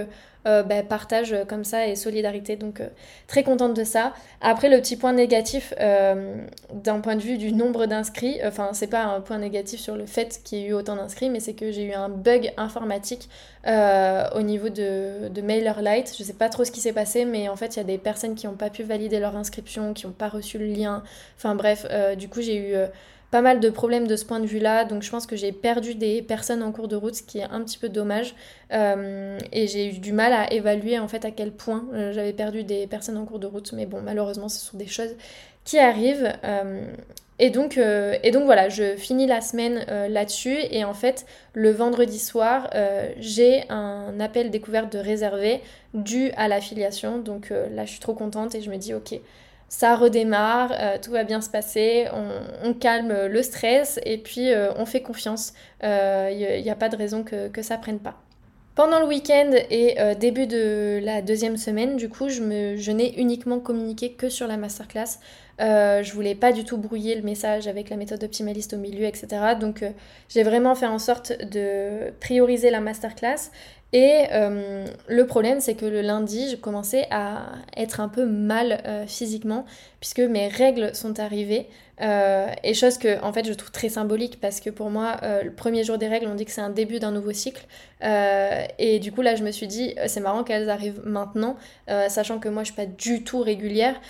euh, 0.47 0.63
bah, 0.63 0.81
partage 0.84 1.36
comme 1.47 1.65
ça 1.65 1.86
et 1.86 1.95
solidarité. 1.97 2.55
Donc 2.55 2.81
très 3.27 3.43
contente 3.43 3.75
de 3.75 3.84
ça. 3.84 4.13
Après 4.39 4.69
le 4.69 4.77
petit 4.77 4.95
point 4.95 5.13
négatif 5.13 5.73
d'un 5.77 6.99
point 7.01 7.15
de 7.15 7.21
vue 7.21 7.38
du 7.38 7.51
nombre 7.51 7.86
d'inscrits, 7.86 8.39
enfin 8.43 8.69
c'est 8.73 8.88
pas 8.88 9.03
un 9.03 9.21
point 9.21 9.38
négatif 9.38 9.79
sur 9.79 9.95
le 9.95 10.05
fait 10.05 10.41
qu'il 10.43 10.60
y 10.60 10.63
ait 10.63 10.67
eu 10.69 10.73
autant 10.73 10.95
d'inscrits, 10.95 11.29
mais 11.29 11.39
c'est 11.39 11.53
que 11.53 11.71
j'ai 11.71 11.84
eu 11.84 11.93
un 11.93 12.10
bug 12.10 12.51
informatique 12.57 13.29
au 13.67 14.41
niveau 14.41 14.69
de, 14.69 15.27
de 15.27 15.41
MailerLite. 15.41 16.15
Je 16.17 16.23
sais 16.23 16.34
pas 16.34 16.49
trop 16.49 16.65
ce 16.65 16.71
qui 16.71 16.79
s'est 16.79 16.93
passé, 16.93 17.25
mais 17.25 17.47
en 17.47 17.55
fait 17.55 17.75
il 17.75 17.77
y 17.77 17.81
a 17.81 17.86
des 17.86 17.99
personnes 17.99 18.34
qui 18.34 18.47
n'ont 18.47 18.55
pas 18.55 18.71
pu 18.71 18.81
valider 18.81 19.19
leur 19.19 19.36
inscription, 19.36 19.93
qui 19.93 20.07
n'ont 20.07 20.13
pas 20.13 20.29
reçu 20.29 20.57
le 20.57 20.65
lien. 20.65 21.03
Enfin 21.38 21.53
bref, 21.53 21.86
du 22.17 22.29
coup 22.29 22.41
j'ai 22.41 22.57
eu 22.57 22.75
pas 23.32 23.41
mal 23.41 23.62
de 23.62 23.70
problèmes 23.70 24.08
de 24.08 24.15
ce 24.17 24.26
point 24.26 24.41
de 24.41 24.46
vue-là. 24.46 24.84
Donc 24.84 25.02
je 25.02 25.10
pense 25.10 25.26
que 25.26 25.38
j'ai 25.38 25.54
perdu 25.54 25.96
des 25.96 26.22
personnes 26.22 26.62
en 26.62 26.72
cours 26.74 26.89
de 26.89 26.98
route, 26.98 27.15
ce 27.15 27.24
qui 27.24 27.39
est 27.39 27.44
un 27.50 27.63
petit 27.63 27.78
peu 27.78 27.88
dommage. 27.88 28.36
Euh, 28.74 29.39
et 29.54 29.67
j'ai 29.67 29.88
eu 29.88 30.00
du 30.00 30.12
mal 30.12 30.34
à 30.34 30.52
évaluer 30.54 31.00
en 31.00 31.08
fait 31.08 31.24
à 31.24 31.32
quel 31.32 31.52
point 31.52 31.86
euh, 31.94 32.12
j'avais 32.12 32.34
perdu 32.34 32.63
des 32.63 32.88
personnes 32.88 33.17
en 33.17 33.26
cours 33.26 33.39
de 33.39 33.48
route. 33.48 33.72
Mais 33.72 33.86
bon, 33.86 34.02
malheureusement, 34.02 34.50
ce 34.50 34.60
sont 34.60 34.78
des 34.78 34.88
choses 34.88 35.15
qui 35.63 35.80
arrivent. 35.80 36.34
Euh, 36.44 36.86
et, 37.39 37.50
donc, 37.50 37.74
voilà, 37.74 38.70
je 38.70 38.96
finis 38.98 39.26
la 39.26 39.41
semaine 39.41 39.84
là-dessus. 40.10 40.58
Et 40.70 40.84
en 40.84 40.94
fait, 40.94 41.26
le 41.54 41.72
vendredi 41.72 42.20
soir, 42.20 42.70
j'ai 43.17 43.63
un 43.70 44.20
appel 44.20 44.52
découverte 44.52 44.94
de 44.94 45.00
réservé 45.00 45.62
dû 45.96 46.30
à 46.38 46.48
l'affiliation. 46.48 47.17
Donc 47.17 47.50
là, 47.50 47.84
je 47.86 47.89
suis 47.89 48.00
trop 48.00 48.13
contente 48.13 48.54
et 48.54 48.62
je 48.62 48.70
me 48.70 48.78
dis, 48.78 48.94
ok 48.94 49.20
ça 49.71 49.95
redémarre, 49.95 50.73
euh, 50.77 50.97
tout 51.01 51.12
va 51.12 51.23
bien 51.23 51.39
se 51.39 51.49
passer, 51.49 52.05
on, 52.62 52.73
calme 52.73 53.27
le 53.27 53.41
stress 53.41 54.01
et 54.05 54.17
puis 54.17 54.51
euh, 54.51 54.73
on 54.75 54.86
fait 54.86 55.01
confiance. 55.01 55.53
Il 55.81 55.88
euh, 55.88 56.62
n'y 56.62 56.69
a, 56.69 56.75
pas 56.75 56.89
de 56.89 56.97
raison 56.97 57.23
que, 57.23 57.47
que 57.47 57.62
ça 57.62 57.77
prenne 57.77 57.99
pas. 57.99 58.21
Pendant 58.75 58.99
le 58.99 59.05
week-end 59.05 59.51
et 59.69 59.95
début 60.19 60.45
de 60.45 60.99
la 61.01 61.21
deuxième 61.21 61.55
semaine, 61.55 61.95
du 61.95 62.10
coup, 62.10 62.27
je, 62.27 62.41
me, 62.41 62.75
je 62.75 62.91
n'ai 62.91 63.17
uniquement 63.19 63.60
communiqué 63.60 64.12
que 64.12 64.27
sur 64.27 64.45
la 64.45 64.57
masterclass. 64.57 65.19
Je 65.62 66.13
voulais 66.13 66.36
pas 66.36 66.52
du 66.52 66.63
tout 66.63 66.78
brouiller 66.78 67.15
le 67.15 67.21
message 67.21 67.67
avec 67.67 67.89
la 67.89 67.95
méthode 67.95 68.24
optimaliste 68.24 68.74
au 68.74 68.78
milieu, 68.78 69.06
etc. 69.06 69.28
Donc, 69.60 69.84
j'ai 70.28 70.43
vraiment 70.43 70.76
fait 70.76 70.88
en 70.88 71.00
sorte 71.00 71.34
de 71.43 72.12
prioriser 72.19 72.69
la 72.69 72.82
masterclass 72.82 73.52
et 73.93 74.24
euh, 74.32 74.86
le 75.08 75.28
problème, 75.28 75.60
c'est 75.60 75.76
que 75.76 75.86
le 75.86 76.02
lundi, 76.02 76.50
je 76.50 76.56
commençais 76.56 77.08
à 77.12 77.41
être 77.76 78.00
un 78.00 78.08
peu 78.08 78.26
mal 78.26 78.82
euh, 78.86 79.06
physiquement, 79.06 79.65
puisque 80.00 80.19
mes 80.19 80.47
règles 80.47 80.95
sont 80.95 81.19
arrivées. 81.19 81.67
Euh, 82.02 82.47
et 82.63 82.74
chose 82.74 82.97
que, 82.97 83.21
en 83.21 83.34
fait, 83.34 83.45
je 83.45 83.52
trouve 83.52 83.71
très 83.71 83.89
symbolique, 83.89 84.39
parce 84.39 84.62
que 84.62 84.69
pour 84.69 84.89
moi, 84.89 85.17
le 85.43 85.52
premier 85.52 85.84
jour 85.84 85.97
des 85.97 86.08
règles, 86.08 86.28
on 86.28 86.36
dit 86.36 86.45
que 86.45 86.52
c'est 86.52 86.62
un 86.62 86.69
début 86.69 87.00
d'un 87.00 87.12
nouveau 87.12 87.34
cycle. 87.34 87.63
et 88.02 89.00
du 89.00 89.12
coup, 89.12 89.21
là, 89.21 89.36
je 89.36 89.43
me 89.43 89.52
suis 89.52 89.67
dit, 89.67 89.93
c'est 90.08 90.21
marrant 90.21 90.43
qu'elles 90.43 90.69
arrivent 90.71 91.02
maintenant, 91.06 91.58
sachant 92.08 92.39
que 92.39 92.50
moi, 92.50 92.63
je 92.63 92.71
suis 92.71 92.76
pas 92.76 92.88
du 92.88 93.24
tout 93.24 93.41
régulière, 93.41 94.02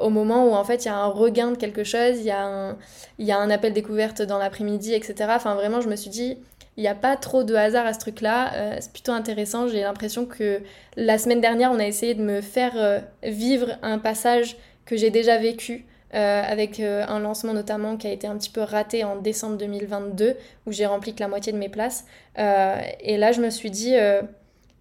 au 0.00 0.08
moment 0.08 0.48
où, 0.48 0.53
en 0.54 0.64
fait, 0.64 0.84
il 0.84 0.88
y 0.88 0.90
a 0.90 0.96
un 0.96 1.06
regain 1.06 1.52
de 1.52 1.56
quelque 1.56 1.84
chose, 1.84 2.18
il 2.18 2.24
y, 2.24 3.24
y, 3.24 3.32
a 3.32 3.38
un 3.38 3.50
appel 3.50 3.72
découverte 3.72 4.22
dans 4.22 4.38
l'après-midi, 4.38 4.94
etc. 4.94 5.14
Enfin, 5.30 5.54
vraiment, 5.54 5.80
je 5.80 5.88
me 5.88 5.96
suis 5.96 6.10
dit 6.10 6.38
il 6.76 6.80
n'y 6.80 6.88
a 6.88 6.94
pas 6.94 7.16
trop 7.16 7.44
de 7.44 7.54
hasard 7.54 7.86
à 7.86 7.92
ce 7.92 8.00
truc-là. 8.00 8.52
Euh, 8.54 8.76
c'est 8.80 8.92
plutôt 8.92 9.12
intéressant. 9.12 9.68
J'ai 9.68 9.82
l'impression 9.82 10.26
que 10.26 10.60
la 10.96 11.18
semaine 11.18 11.40
dernière, 11.40 11.70
on 11.70 11.78
a 11.78 11.86
essayé 11.86 12.14
de 12.14 12.22
me 12.22 12.40
faire 12.40 12.72
euh, 12.76 12.98
vivre 13.22 13.78
un 13.82 13.98
passage 13.98 14.56
que 14.84 14.96
j'ai 14.96 15.10
déjà 15.10 15.38
vécu. 15.38 15.86
Euh, 16.14 16.42
avec 16.46 16.78
un 16.78 17.18
lancement 17.18 17.54
notamment 17.54 17.96
qui 17.96 18.06
a 18.06 18.12
été 18.12 18.28
un 18.28 18.36
petit 18.36 18.50
peu 18.50 18.60
raté 18.60 19.02
en 19.02 19.16
décembre 19.16 19.56
2022 19.56 20.36
où 20.64 20.70
j'ai 20.70 20.86
rempli 20.86 21.12
que 21.12 21.18
la 21.18 21.26
moitié 21.26 21.52
de 21.52 21.58
mes 21.58 21.68
places 21.68 22.04
et 22.36 23.16
là 23.16 23.32
je 23.32 23.40
me 23.40 23.50
suis 23.50 23.72
dit 23.72 23.96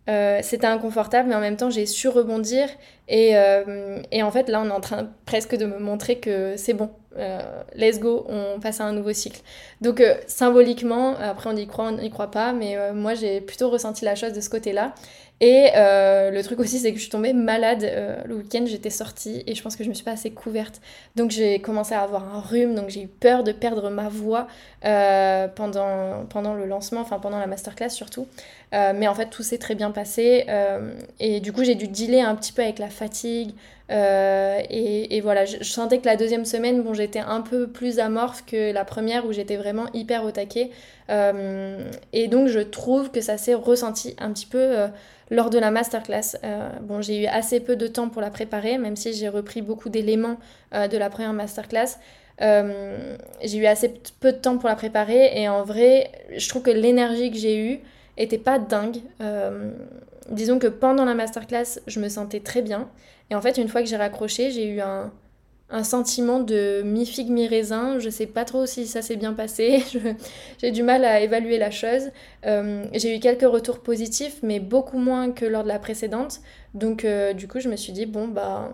c'était 0.08 0.68
inconfortable 0.68 1.30
mais 1.30 1.36
en 1.36 1.39
même 1.39 1.56
temps 1.56 1.70
j'ai 1.70 1.86
su 1.86 2.10
rebondir 2.10 2.68
et, 3.08 3.36
et, 4.12 4.24
en 4.24 4.32
fait 4.32 4.50
là 4.50 4.62
on 4.62 4.68
est 4.68 4.72
en 4.72 4.82
train 4.82 5.10
presque 5.26 5.56
de 5.56 5.66
me 5.66 5.80
montrer 5.80 6.20
que 6.20 6.56
c'est 6.58 6.74
bon 6.74 6.89
euh, 7.18 7.39
let's 7.76 8.00
go, 8.00 8.26
on 8.28 8.60
passe 8.60 8.82
à 8.82 8.86
un 8.86 8.94
nouveau 8.94 9.13
cycle. 9.13 9.42
Donc 9.82 10.02
euh, 10.02 10.16
symboliquement, 10.28 11.16
après 11.18 11.50
on 11.50 11.56
y 11.56 11.68
croit, 11.68 11.86
on 11.86 11.92
n'y 11.92 12.10
croit 12.10 12.32
pas, 12.32 12.54
mais 12.54 12.78
euh, 12.78 12.94
moi 12.94 13.13
j'ai 13.13 13.42
plutôt 13.42 13.70
ressenti 13.70 14.06
la 14.06 14.16
chose 14.16 14.34
de 14.34 14.42
ce 14.42 14.50
côté-là. 14.50 14.94
Et 15.45 15.71
le 15.75 16.41
truc 16.41 16.62
aussi, 16.62 16.79
c'est 16.79 16.91
que 16.91 16.97
je 16.97 17.01
suis 17.01 17.12
tombée 17.12 17.34
malade 17.34 17.91
le 18.25 18.36
week-end, 18.36 18.63
j'étais 18.65 18.89
sortie 18.89 19.43
et 19.45 19.56
je 19.56 19.62
pense 19.62 19.75
que 19.75 19.84
je 19.84 19.89
me 19.89 19.93
suis 19.93 20.06
pas 20.06 20.12
assez 20.12 20.32
couverte. 20.32 20.79
Donc 21.17 21.32
j'ai 21.32 21.60
commencé 21.60 21.93
à 21.93 22.01
avoir 22.01 22.34
un 22.34 22.39
rhume, 22.39 22.75
donc 22.75 22.88
j'ai 22.88 23.01
eu 23.01 23.08
peur 23.08 23.43
de 23.43 23.51
perdre 23.51 23.89
ma 23.89 24.08
voix 24.08 24.47
pendant, 24.82 26.25
pendant 26.29 26.53
le 26.53 26.65
lancement, 26.65 27.01
enfin 27.01 27.19
pendant 27.19 27.39
la 27.39 27.47
masterclass 27.47 27.89
surtout. 27.89 28.25
mais 28.71 29.08
en 29.10 29.15
fait, 29.15 29.29
tout 29.32 29.43
s'est 29.43 29.58
très 29.58 29.75
bien 29.75 29.91
passé. 29.91 30.45
et 31.19 31.41
du 31.41 31.51
coup, 31.51 31.65
j'ai 31.65 31.75
dû 31.75 31.89
dealer 31.89 32.21
un 32.21 32.36
petit 32.36 32.53
peu 32.53 32.62
avec 32.62 32.79
la 32.79 32.89
fatigue, 32.89 33.51
et, 33.89 35.19
voilà, 35.21 35.45
je, 35.45 35.63
sentais 35.63 35.99
que 35.99 36.06
la 36.06 36.15
deuxième 36.15 36.45
semaine, 36.45 36.82
bon, 36.84 36.93
j'étais 36.93 37.19
un 37.19 37.41
peu 37.41 37.67
plus 37.67 37.99
amorphe 37.99 38.45
que 38.45 38.71
la 38.71 38.86
première 38.86 39.25
où 39.25 39.34
j'étais 39.34 39.58
vraiment 39.58 39.86
hyper 39.93 40.23
au 40.23 40.32
taquet. 40.32 40.71
Et 41.10 42.28
donc 42.28 42.48
je 42.48 42.60
trouve 42.60 43.12
que 43.12 43.22
ça 43.22 43.38
s'est 43.38 43.54
ressenti 43.54 44.16
un 44.20 44.32
petit 44.32 44.46
peu 44.46 44.88
lors 45.30 45.50
de 45.50 45.60
la 45.60 45.72
masterclass. 45.72 46.38
bon, 46.82 47.02
j'ai 47.02 47.24
eu 47.24 47.26
assez 47.26 47.60
peu 47.60 47.76
de 47.76 47.88
temps 47.88 48.10
pour 48.10 48.22
la 48.22 48.30
préparer, 48.30 48.78
même 48.78 48.96
si 48.96 49.13
j'ai 49.13 49.30
repris 49.30 49.62
beaucoup 49.62 49.89
d'éléments 49.89 50.38
de 50.74 50.98
la 50.98 51.10
première 51.10 51.34
masterclass. 51.34 51.98
Euh, 52.42 53.16
j'ai 53.44 53.58
eu 53.58 53.66
assez 53.66 53.94
peu 54.20 54.32
de 54.32 54.38
temps 54.38 54.58
pour 54.58 54.70
la 54.70 54.76
préparer 54.76 55.39
et 55.39 55.48
en 55.48 55.63
vrai, 55.63 56.12
je 56.36 56.48
trouve 56.50 56.63
que 56.63 56.72
l'énergie 56.72 57.32
que 57.32 57.38
j'ai 57.38 57.58
eue 57.58 57.80
était 58.18 58.38
pas 58.38 58.60
dingue. 58.60 58.98
Euh, 59.22 59.72
disons 60.30 60.60
que 60.60 60.68
pendant 60.68 61.06
la 61.06 61.13
masterclass, 61.13 61.80
je 61.88 62.00
me 62.00 62.10
sentais 62.10 62.39
très 62.39 62.62
bien. 62.62 62.89
Et 63.30 63.36
en 63.36 63.42
fait, 63.42 63.58
une 63.58 63.68
fois 63.68 63.82
que 63.82 63.88
j'ai 63.88 63.98
raccroché, 63.98 64.52
j'ai 64.52 64.68
eu 64.68 64.82
un, 64.82 65.12
un, 65.73 65.83
sentiment 65.83 66.39
de 66.39 66.81
mi-figue, 66.83 67.29
mi-raisin. 67.29 67.99
Je 67.99 68.09
sais 68.09 68.27
pas 68.27 68.45
trop 68.45 68.65
si 68.65 68.88
ça 68.88 69.01
s'est 69.01 69.15
bien 69.15 69.33
passé. 69.33 69.83
j'ai 70.62 70.71
du 70.71 70.83
mal 70.83 71.03
à 71.03 71.19
évaluer 71.19 71.57
la 71.57 71.71
chose. 71.71 72.12
Euh, 72.45 72.86
j'ai 72.93 73.15
eu 73.15 73.19
quelques 73.19 73.49
retours 73.49 73.79
positifs, 73.79 74.39
mais 74.43 74.59
beaucoup 74.59 74.97
moins 74.97 75.31
que 75.31 75.45
lors 75.45 75.63
de 75.63 75.67
la 75.69 75.79
précédente. 75.79 76.41
Donc, 76.73 77.05
du 77.36 77.47
coup, 77.47 77.59
je 77.59 77.69
me 77.69 77.75
suis 77.75 77.93
dit, 77.93 78.05
bon, 78.05 78.27
bah 78.27 78.73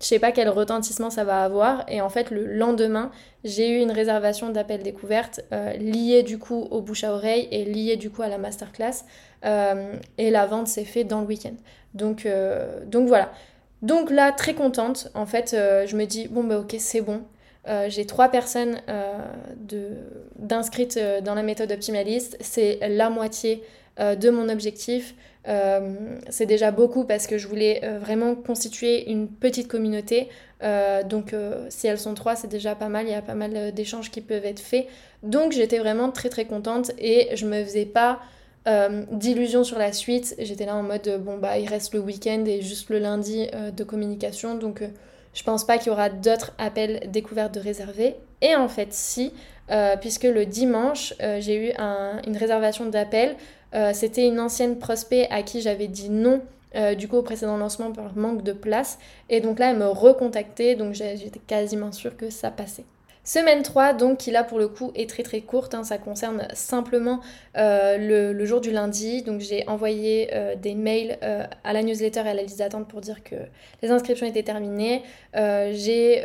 je 0.00 0.06
sais 0.06 0.18
pas 0.18 0.32
quel 0.32 0.48
retentissement 0.48 1.10
ça 1.10 1.24
va 1.24 1.44
avoir. 1.44 1.84
Et 1.88 2.00
en 2.00 2.08
fait, 2.08 2.30
le 2.30 2.46
lendemain, 2.46 3.10
j'ai 3.44 3.68
eu 3.68 3.82
une 3.82 3.90
réservation 3.90 4.48
d'appel 4.48 4.82
découverte 4.82 5.40
euh, 5.52 5.74
liée 5.74 6.22
du 6.22 6.38
coup 6.38 6.66
au 6.70 6.80
bouche 6.80 7.04
à 7.04 7.12
oreille 7.12 7.48
et 7.50 7.64
liée 7.64 7.96
du 7.96 8.10
coup 8.10 8.22
à 8.22 8.28
la 8.28 8.38
masterclass. 8.38 9.04
Euh, 9.44 9.94
et 10.16 10.30
la 10.30 10.46
vente 10.46 10.68
s'est 10.68 10.84
faite 10.84 11.06
dans 11.06 11.20
le 11.20 11.26
week-end. 11.26 11.54
Donc, 11.92 12.24
euh, 12.24 12.84
donc 12.86 13.08
voilà. 13.08 13.30
Donc 13.82 14.10
là, 14.10 14.32
très 14.32 14.54
contente. 14.54 15.10
En 15.14 15.26
fait, 15.26 15.50
je 15.52 15.96
me 15.96 16.04
dis, 16.04 16.28
bon 16.28 16.44
bah 16.44 16.58
ok, 16.58 16.76
c'est 16.78 17.00
bon. 17.00 17.22
j'ai 17.88 18.04
trois 18.04 18.28
personnes 18.28 18.80
d'inscrites 20.36 20.98
dans 21.22 21.34
la 21.34 21.42
méthode 21.42 21.72
optimaliste. 21.72 22.36
C'est 22.40 22.78
la 22.88 23.08
moitié 23.08 23.62
de 23.98 24.30
mon 24.30 24.48
objectif. 24.48 25.14
Euh, 25.48 26.18
c'est 26.28 26.46
déjà 26.46 26.70
beaucoup 26.70 27.04
parce 27.04 27.26
que 27.26 27.38
je 27.38 27.48
voulais 27.48 27.80
euh, 27.82 27.98
vraiment 27.98 28.34
constituer 28.34 29.10
une 29.10 29.28
petite 29.28 29.68
communauté. 29.68 30.28
Euh, 30.62 31.02
donc 31.02 31.34
si 31.70 31.86
elles 31.86 31.98
sont 31.98 32.14
trois, 32.14 32.36
c'est 32.36 32.48
déjà 32.48 32.74
pas 32.74 32.88
mal. 32.88 33.06
Il 33.06 33.10
y 33.10 33.14
a 33.14 33.22
pas 33.22 33.34
mal 33.34 33.72
d'échanges 33.72 34.10
qui 34.10 34.20
peuvent 34.20 34.44
être 34.44 34.60
faits. 34.60 34.86
Donc 35.22 35.52
j'étais 35.52 35.78
vraiment 35.78 36.10
très 36.10 36.28
très 36.28 36.44
contente 36.44 36.92
et 36.98 37.28
je 37.34 37.46
me 37.46 37.62
faisais 37.64 37.86
pas 37.86 38.20
d'illusions 39.12 39.64
sur 39.64 39.78
la 39.78 39.92
suite. 39.92 40.34
J'étais 40.38 40.66
là 40.66 40.76
en 40.76 40.82
mode 40.82 41.20
bon 41.24 41.38
bah 41.38 41.58
il 41.58 41.68
reste 41.68 41.94
le 41.94 42.00
week-end 42.00 42.44
et 42.46 42.60
juste 42.60 42.90
le 42.90 42.98
lundi 42.98 43.48
de 43.76 43.84
communication. 43.84 44.54
Donc 44.54 44.82
je 45.32 45.42
pense 45.42 45.64
pas 45.64 45.78
qu'il 45.78 45.88
y 45.88 45.90
aura 45.90 46.08
d'autres 46.08 46.52
appels 46.58 47.10
découvertes 47.10 47.54
de 47.54 47.60
réservés. 47.60 48.16
Et 48.42 48.54
en 48.54 48.68
fait 48.68 48.92
si, 48.92 49.32
puisque 50.00 50.24
le 50.24 50.46
dimanche 50.46 51.14
j'ai 51.38 51.68
eu 51.68 51.72
une 52.26 52.36
réservation 52.36 52.86
d'appel 52.86 53.36
euh, 53.74 53.92
c'était 53.94 54.26
une 54.26 54.40
ancienne 54.40 54.78
prospect 54.78 55.28
à 55.30 55.42
qui 55.42 55.60
j'avais 55.60 55.86
dit 55.86 56.10
non 56.10 56.42
euh, 56.74 56.94
du 56.94 57.08
coup 57.08 57.16
au 57.16 57.22
précédent 57.22 57.56
lancement 57.56 57.92
par 57.92 58.16
manque 58.16 58.42
de 58.42 58.52
place. 58.52 58.98
Et 59.28 59.40
donc 59.40 59.58
là, 59.58 59.70
elle 59.70 59.78
me 59.78 59.86
recontactait, 59.88 60.74
donc 60.74 60.94
j'étais 60.94 61.40
quasiment 61.40 61.92
sûre 61.92 62.16
que 62.16 62.30
ça 62.30 62.50
passait. 62.50 62.84
Semaine 63.32 63.62
3, 63.62 63.92
donc, 63.92 64.18
qui 64.18 64.32
là 64.32 64.42
pour 64.42 64.58
le 64.58 64.66
coup 64.66 64.90
est 64.96 65.08
très 65.08 65.22
très 65.22 65.40
courte, 65.40 65.76
hein. 65.76 65.84
ça 65.84 65.98
concerne 65.98 66.48
simplement 66.52 67.20
euh, 67.56 68.32
le, 68.32 68.44
jour 68.44 68.60
du 68.60 68.72
lundi. 68.72 69.22
Donc 69.22 69.40
j'ai 69.40 69.64
envoyé 69.68 70.30
euh, 70.34 70.56
des 70.56 70.74
mails 70.74 71.16
euh, 71.22 71.44
à 71.62 71.72
la 71.72 71.84
newsletter 71.84 72.22
et 72.26 72.30
à 72.30 72.34
la 72.34 72.42
liste 72.42 72.58
d'attente 72.58 72.88
pour 72.88 73.00
dire 73.00 73.22
que 73.22 73.36
les 73.82 73.92
inscriptions 73.92 74.26
étaient 74.26 74.42
terminées. 74.42 75.04
j'ai 75.32 76.24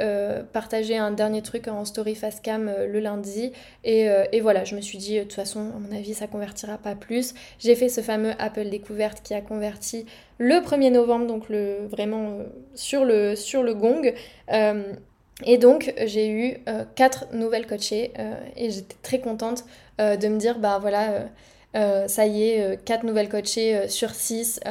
partagé 0.52 0.98
un 0.98 1.12
dernier 1.12 1.44
truc 1.44 1.68
en 1.68 1.86
story 1.86 2.18
cam 2.42 2.74
le 2.76 3.00
lundi. 3.00 3.52
Et, 3.84 4.08
et, 4.32 4.42
voilà, 4.42 4.64
je 4.64 4.76
me 4.76 4.82
suis 4.82 4.98
dit, 4.98 5.20
de 5.20 5.24
toute 5.26 5.34
façon, 5.34 5.60
à 5.60 5.80
mon 5.80 5.96
avis, 5.96 6.16
ça 6.16 6.26
convertira 6.26 6.80
pas 6.80 6.96
plus. 6.96 7.36
J'ai 7.60 7.76
fait 7.76 7.88
ce 7.88 8.02
fameux 8.02 8.32
Apple 8.40 8.70
découverte 8.70 9.22
qui 9.22 9.36
a 9.36 9.42
converti 9.42 10.08
le 10.40 10.56
1er 10.56 10.92
novembre, 10.92 11.28
donc 11.28 11.50
le, 11.50 11.86
vraiment 11.86 12.40
sur, 12.74 13.06
le, 13.06 13.36
sur 13.36 13.62
le 13.62 13.76
gong. 13.76 14.12
Et 15.44 15.58
donc 15.58 15.94
j'ai 16.06 16.30
eu 16.30 16.58
euh, 16.70 16.86
quatre 16.96 17.26
nouvelles 17.34 17.68
coachées 17.68 18.14
euh, 18.20 18.36
et 18.56 18.72
j'étais 18.72 18.96
très 19.02 19.20
contente 19.20 19.66
euh, 20.00 20.16
de 20.16 20.28
me 20.28 20.38
dire 20.38 20.60
bah 20.60 20.80
voilà 20.80 21.28
ça 22.08 22.26
y 22.26 22.44
est 22.44 22.82
quatre 22.86 23.04
nouvelles 23.04 23.28
coachées 23.28 23.90
sur 23.90 24.12
six 24.12 24.62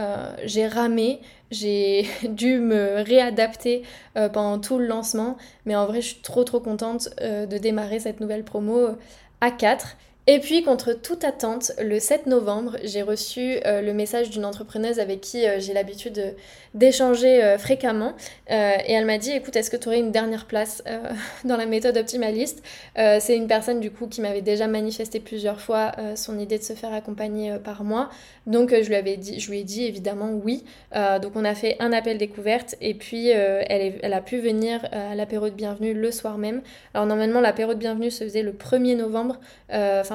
j'ai 0.44 0.66
ramé 0.66 1.20
j'ai 1.50 2.06
dû 2.22 2.58
me 2.58 3.02
réadapter 3.02 3.82
pendant 4.14 4.58
tout 4.58 4.78
le 4.78 4.86
lancement. 4.86 5.36
Mais 5.66 5.76
en 5.76 5.84
vrai 5.84 6.00
je 6.00 6.14
suis 6.14 6.22
trop 6.22 6.44
trop 6.44 6.60
contente 6.60 7.10
de 7.20 7.58
démarrer 7.58 8.00
cette 8.00 8.20
nouvelle 8.20 8.42
promo 8.42 8.96
à 9.42 9.50
4 9.50 9.98
et 10.26 10.38
puis, 10.38 10.62
contre 10.62 10.94
toute 10.94 11.22
attente, 11.22 11.72
le 11.78 12.00
7 12.00 12.24
novembre, 12.26 12.78
j'ai 12.82 13.02
reçu 13.02 13.58
euh, 13.66 13.82
le 13.82 13.92
message 13.92 14.30
d'une 14.30 14.46
entrepreneuse 14.46 14.98
avec 14.98 15.20
qui 15.20 15.46
euh, 15.46 15.60
j'ai 15.60 15.74
l'habitude 15.74 16.34
d'échanger 16.72 17.44
euh, 17.44 17.58
fréquemment. 17.58 18.14
et 18.48 18.92
elle 18.92 19.04
m'a 19.04 19.18
dit, 19.18 19.32
écoute, 19.32 19.54
est-ce 19.54 19.70
que 19.70 19.76
tu 19.76 19.88
aurais 19.88 19.98
une 19.98 20.12
dernière 20.12 20.46
place 20.46 20.82
dans 21.44 21.58
la 21.58 21.66
méthode 21.66 21.98
optimaliste? 21.98 22.62
C'est 22.96 23.36
une 23.36 23.46
personne, 23.46 23.80
du 23.80 23.90
coup, 23.90 24.06
qui 24.06 24.22
m'avait 24.22 24.42
déjà 24.42 24.66
manifesté 24.66 25.20
plusieurs 25.20 25.60
fois 25.60 25.92
son 26.16 26.38
idée 26.38 26.58
de 26.58 26.62
se 26.62 26.72
faire 26.72 26.92
accompagner 26.92 27.58
par 27.62 27.84
moi. 27.84 28.08
Donc, 28.46 28.70
je, 28.70 28.88
lui 28.88 28.96
avais 28.96 29.16
dit, 29.16 29.40
je 29.40 29.50
lui 29.50 29.60
ai 29.60 29.64
dit 29.64 29.84
évidemment 29.84 30.30
oui. 30.32 30.64
donc, 31.22 31.32
on 31.36 31.44
a 31.44 31.54
fait 31.54 31.76
un 31.80 31.92
appel 31.92 32.18
découverte 32.18 32.74
et 32.80 32.94
puis 32.94 33.28
elle, 33.28 34.12
a 34.12 34.20
pu 34.20 34.38
venir 34.38 34.80
à 34.92 35.14
l'apéro 35.14 35.48
de 35.48 35.54
bienvenue 35.54 35.94
le 35.94 36.10
soir 36.10 36.38
même. 36.38 36.62
Alors, 36.92 37.06
normalement, 37.06 37.40
l'apéro 37.40 37.74
de 37.74 37.78
bienvenue 37.78 38.10
se 38.10 38.24
faisait 38.24 38.42
le 38.42 38.52
1er 38.52 38.96
novembre. 38.96 39.38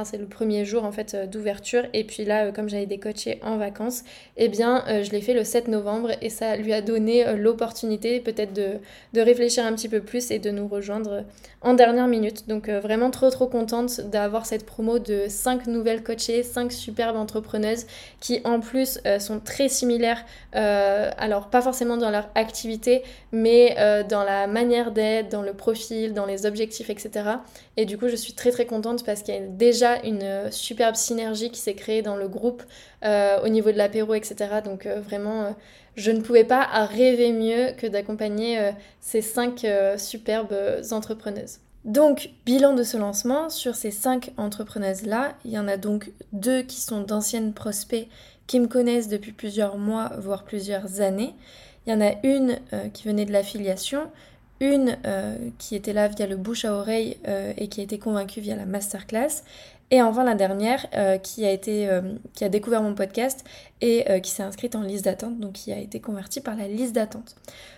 C'est 0.05 0.17
le 0.17 0.25
premier 0.25 0.65
jour 0.65 0.83
en 0.83 0.91
fait 0.91 1.13
euh, 1.13 1.25
d'ouverture. 1.25 1.83
Et 1.93 2.03
puis 2.03 2.25
là, 2.25 2.45
euh, 2.45 2.51
comme 2.51 2.69
j'avais 2.69 2.85
des 2.85 2.99
coachés 2.99 3.39
en 3.43 3.57
vacances, 3.57 4.03
eh 4.37 4.47
bien, 4.47 4.83
euh, 4.87 5.03
je 5.03 5.11
l'ai 5.11 5.21
fait 5.21 5.33
le 5.33 5.43
7 5.43 5.67
novembre 5.67 6.11
et 6.21 6.29
ça 6.29 6.55
lui 6.55 6.73
a 6.73 6.81
donné 6.81 7.35
l'opportunité 7.35 8.19
peut-être 8.19 8.53
de, 8.53 8.79
réfléchir 9.21 9.65
un 9.65 9.73
petit 9.73 9.89
peu 9.89 10.01
plus 10.01 10.31
et 10.31 10.39
de 10.39 10.49
nous 10.49 10.67
rejoindre 10.67 11.23
en 11.61 11.73
dernière 11.73 12.07
minute. 12.07 12.47
Donc 12.47 12.69
vraiment 12.69 13.11
trop 13.11 13.29
trop 13.29 13.47
contente 13.47 14.01
d'avoir 14.01 14.45
cette 14.45 14.65
promo 14.65 14.97
de 14.97 15.25
5 15.27 15.67
nouvelles 15.67 16.03
coachées, 16.03 16.43
5 16.43 16.71
superbes 16.71 17.17
entrepreneuses 17.17 17.85
qui 18.21 18.39
en 18.45 18.61
plus 18.61 18.99
sont 19.19 19.39
très 19.39 19.67
similaires, 19.67 20.25
alors 20.53 21.49
pas 21.49 21.61
forcément 21.61 21.97
dans 21.97 22.09
leur 22.09 22.29
activité, 22.35 23.03
mais 23.33 23.75
dans 24.09 24.23
la 24.23 24.47
manière 24.47 24.91
d'être, 24.91 25.29
dans 25.29 25.41
le 25.41 25.53
profil, 25.53 26.13
dans 26.13 26.25
les 26.25 26.45
objectifs, 26.45 26.89
etc. 26.89 27.25
Et 27.75 27.85
du 27.85 27.97
coup, 27.97 28.07
je 28.07 28.15
suis 28.15 28.33
très 28.33 28.51
très 28.51 28.65
contente 28.65 29.03
parce 29.05 29.21
qu'il 29.21 29.35
y 29.35 29.39
déjà 29.47 29.88
une 30.03 30.23
euh, 30.23 30.51
superbe 30.51 30.95
synergie 30.95 31.51
qui 31.51 31.59
s'est 31.59 31.73
créée 31.73 32.01
dans 32.01 32.15
le 32.15 32.27
groupe 32.27 32.63
euh, 33.03 33.39
au 33.43 33.47
niveau 33.47 33.71
de 33.71 33.77
l'apéro, 33.77 34.13
etc. 34.13 34.61
Donc 34.63 34.85
euh, 34.85 34.99
vraiment, 34.99 35.55
je 35.95 36.11
ne 36.11 36.21
pouvais 36.21 36.43
pas 36.43 36.65
rêver 36.85 37.31
mieux 37.31 37.71
que 37.77 37.87
d'accompagner 37.87 38.71
ces 39.01 39.21
cinq 39.21 39.65
superbes 39.97 40.55
entrepreneuses. 40.91 41.59
Donc, 41.85 42.29
bilan 42.45 42.73
de 42.73 42.83
ce 42.83 42.97
lancement, 42.97 43.49
sur 43.49 43.75
ces 43.75 43.91
cinq 43.91 44.31
entrepreneuses-là, 44.37 45.33
il 45.45 45.51
y 45.51 45.59
en 45.59 45.67
a 45.67 45.77
donc 45.77 46.11
deux 46.31 46.61
qui 46.61 46.79
sont 46.79 47.01
d'anciennes 47.01 47.53
prospects 47.53 48.07
qui 48.47 48.59
me 48.59 48.67
connaissent 48.67 49.07
depuis 49.09 49.31
plusieurs 49.31 49.77
mois, 49.77 50.11
voire 50.19 50.43
plusieurs 50.43 51.01
années. 51.01 51.33
Il 51.85 51.93
y 51.93 51.95
en 51.95 52.01
a 52.01 52.13
une 52.23 52.59
qui 52.93 53.07
venait 53.07 53.25
de 53.25 53.31
l'affiliation, 53.31 54.09
une 54.59 54.97
qui 55.57 55.75
était 55.75 55.93
là 55.93 56.07
via 56.07 56.27
le 56.27 56.35
bouche 56.35 56.65
à 56.65 56.73
oreille 56.73 57.17
et 57.57 57.67
qui 57.67 57.81
a 57.81 57.83
été 57.83 57.97
convaincue 57.97 58.41
via 58.41 58.55
la 58.55 58.65
masterclass, 58.65 59.43
et 59.91 60.01
enfin 60.01 60.23
la 60.23 60.35
dernière 60.35 60.85
euh, 60.95 61.17
qui 61.17 61.45
a 61.45 61.51
été 61.51 61.89
euh, 61.89 62.01
qui 62.33 62.43
a 62.43 62.49
découvert 62.49 62.81
mon 62.81 62.93
podcast 62.93 63.43
et 63.81 64.09
euh, 64.09 64.19
qui 64.19 64.31
s'est 64.31 64.43
inscrite 64.43 64.75
en 64.75 64.81
liste 64.81 65.05
d'attente, 65.05 65.39
donc 65.39 65.53
qui 65.53 65.71
a 65.71 65.79
été 65.79 65.99
convertie 65.99 66.41
par 66.41 66.55
la 66.55 66.67
liste 66.67 66.93
d'attente. 66.93 67.35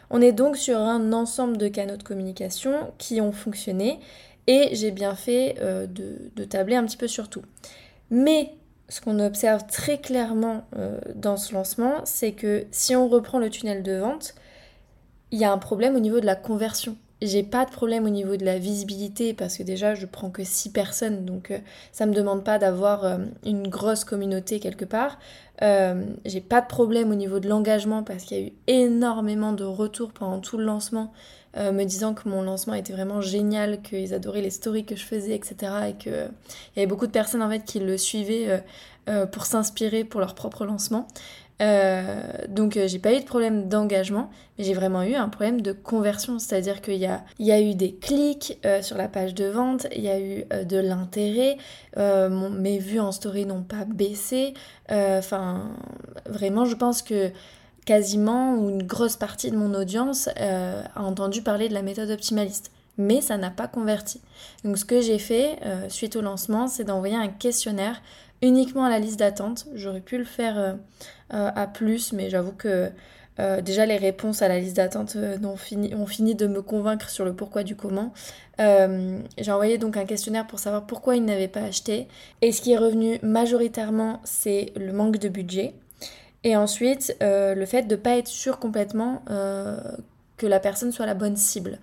On 0.10 0.21
est 0.21 0.34
donc 0.34 0.58
sur 0.58 0.78
un 0.78 1.13
ensemble 1.13 1.58
de 1.58 1.67
canaux 1.67 1.97
de 1.97 2.04
communication 2.04 2.91
qui 2.97 3.21
ont 3.21 3.32
fonctionné 3.32 4.00
et 4.47 4.69
j'ai 4.74 4.91
bien 4.91 5.15
fait 5.15 5.56
de, 5.62 6.32
de, 6.36 6.43
tabler 6.43 6.76
un 6.76 6.84
petit 6.84 6.97
peu 6.97 7.08
sur 7.08 7.30
tout. 7.30 7.43
Mais 8.10 8.52
ce 8.89 9.00
qu'on 9.00 9.19
observe 9.19 9.65
très 9.67 10.00
clairement 10.00 10.65
dans 11.15 11.38
ce 11.38 11.54
lancement, 11.54 12.02
c'est 12.04 12.34
que 12.34 12.65
si 12.71 12.93
on 12.95 13.08
reprend 13.08 13.39
le 13.39 13.50
tunnel 13.50 13.84
de 13.84 13.93
vente, 13.93 14.34
il 15.30 15.39
y 15.39 15.45
a 15.45 15.52
un 15.54 15.60
problème 15.60 15.95
au 15.95 16.00
niveau 16.00 16.19
de 16.19 16.26
la 16.26 16.36
conversion. 16.36 16.97
J'ai 17.22 17.44
pas 17.44 17.66
de 17.66 17.70
problème 17.70 18.06
au 18.06 18.10
niveau 18.10 18.36
de 18.36 18.44
la 18.44 18.58
visibilité 18.58 19.36
parce 19.36 19.56
que 19.56 19.62
déjà 19.62 19.94
je 19.94 20.08
prends 20.08 20.32
que 20.32 20.44
6 20.44 20.72
personnes 20.72 21.24
donc 21.24 21.52
euh, 21.52 21.60
ça 21.92 22.08
me 22.08 22.14
demande 22.14 22.44
pas 22.44 22.58
d'avoir 22.58 23.06
euh, 23.06 23.18
une 23.46 23.68
grosse 23.68 24.04
communauté 24.06 24.60
quelque 24.60 24.86
part. 24.86 25.20
Euh, 25.62 26.04
j'ai 26.26 26.42
pas 26.42 26.62
de 26.62 26.68
problème 26.68 27.12
au 27.12 27.16
niveau 27.16 27.40
de 27.40 27.48
l'engagement 27.48 28.02
parce 28.02 28.24
qu'il 28.24 28.38
y 28.40 28.42
a 28.42 28.48
eu 28.48 28.54
énormément 28.66 29.54
de 29.54 29.64
retours 29.64 30.14
pendant 30.14 30.40
tout 30.40 30.58
le 30.58 30.64
lancement 30.64 31.14
me 31.58 31.84
disant 31.84 32.14
que 32.14 32.30
mon 32.30 32.44
lancement 32.44 32.76
était 32.76 32.94
vraiment 32.94 33.20
génial, 33.20 33.82
qu'ils 33.82 34.14
adoraient 34.14 34.42
les 34.42 34.52
stories 34.52 34.86
que 34.86 34.96
je 34.96 35.04
faisais, 35.04 35.36
etc. 35.36 35.56
Et 35.90 35.94
qu'il 35.96 36.14
y 36.78 36.80
avait 36.80 36.88
beaucoup 36.88 37.08
de 37.08 37.12
personnes 37.12 37.44
en 37.44 37.50
fait 37.50 37.66
qui 37.66 37.82
le 37.82 37.98
suivaient 37.98 38.64
pour 39.34 39.46
s'inspirer 39.46 40.06
pour 40.06 40.22
leur 40.22 40.34
propre 40.34 40.64
lancement. 40.64 41.10
Euh, 41.62 42.21
donc 42.47 42.80
j'ai 42.86 43.00
pas 43.00 43.13
eu 43.13 43.19
de 43.19 43.26
problème 43.26 43.69
d'engagement, 43.69 44.30
mais 44.58 44.63
j'ai 44.63 44.74
vraiment 44.74 45.04
eu 45.04 45.15
un 45.15 45.30
problème 45.30 45.62
de 45.62 45.71
conversion, 45.71 46.39
c'est-à-dire 46.39 46.82
qu'il 46.82 46.95
y 46.95 47.06
a, 47.06 47.24
y 47.39 47.52
a 47.52 47.62
eu 47.62 47.76
des 47.76 47.93
clics 47.93 48.60
sur 48.82 48.97
la 48.97 49.08
page 49.08 49.36
de 49.36 49.45
vente, 49.45 49.88
il 49.95 50.02
y 50.02 50.10
a 50.10 50.19
eu 50.19 50.43
de 50.65 50.78
l'intérêt, 50.78 51.58
mes 51.97 52.80
vues 52.80 53.00
en 53.00 53.12
story 53.12 53.45
n'ont 53.45 53.63
pas 53.63 53.86
baissé, 53.86 54.54
enfin 54.89 55.69
vraiment 56.28 56.65
je 56.65 56.76
pense 56.76 57.04
que 57.04 57.30
quasiment 57.86 58.56
une 58.56 58.84
grosse 58.84 59.15
partie 59.15 59.52
de 59.52 59.58
mon 59.58 59.74
audience 59.76 60.30
a 60.30 61.04
entendu 61.04 61.43
parler 61.43 61.69
de 61.69 61.74
la 61.74 61.84
méthode 61.84 62.10
optimaliste 62.10 62.71
mais 62.97 63.21
ça 63.21 63.38
n'a 63.38 63.50
pas 63.50 63.67
converti. 63.67 64.21
Donc 64.63 64.78
ce 64.78 64.86
que 64.86 65.02
j'ai 65.02 65.19
fait 65.19 65.60
euh, 65.65 65.89
suite 65.89 66.15
au 66.15 66.21
lancement, 66.21 66.67
c'est 66.67 66.84
d'envoyer 66.84 67.15
un 67.15 67.28
questionnaire 67.28 68.02
uniquement 68.41 68.86
à 68.86 68.89
la 68.89 69.00
liste 69.00 69.19
d'attente. 69.19 69.67
J'aurais 69.76 70.02
pu 70.02 70.17
le 70.17 70.24
faire 70.24 70.58
euh, 70.58 70.74
euh, 70.74 70.76
à 71.32 71.67
plus, 71.67 72.13
mais 72.13 72.30
j'avoue 72.30 72.52
que 72.52 72.91
déjà 73.62 73.86
les 73.86 73.98
réponses 73.98 74.41
à 74.41 74.48
la 74.48 74.60
liste 74.60 74.76
d'attente 74.76 75.17
ont 75.44 75.58
fini, 75.58 75.96
ont 75.96 76.06
fini 76.06 76.36
de 76.36 76.46
me 76.46 76.62
convaincre 76.62 77.10
sur 77.10 77.26
le 77.26 77.34
pourquoi 77.34 77.63
du 77.63 77.76
comment. 77.76 78.13
j'ai 78.60 79.52
envoyé 79.52 79.78
donc 79.78 79.98
un 79.98 80.06
questionnaire 80.06 80.46
pour 80.48 80.60
savoir 80.60 80.86
pourquoi 80.86 81.15
ils 81.15 81.26
n'avaient 81.26 81.48
pas 81.48 81.62
acheté. 81.62 82.08
Et 82.41 82.52
ce 82.52 82.62
qui 82.62 82.74
est 82.74 82.78
revenu 82.78 83.20
majoritairement, 83.24 84.20
c'est 84.24 84.74
le 84.76 84.94
manque 84.94 85.17
de 85.17 85.30
budget. 85.30 85.74
Et 86.44 86.56
ensuite, 86.56 87.15
le 87.22 87.65
fait 87.65 87.84
de 87.84 87.96
ne 87.96 88.02
pas 88.02 88.17
être 88.17 88.28
sûr 88.28 88.60
complètement 88.60 89.24
que 90.38 90.48
la 90.48 90.60
personne 90.60 90.91
soit 90.91 91.06
la 91.06 91.13
bonne 91.13 91.38
cible. 91.38 91.80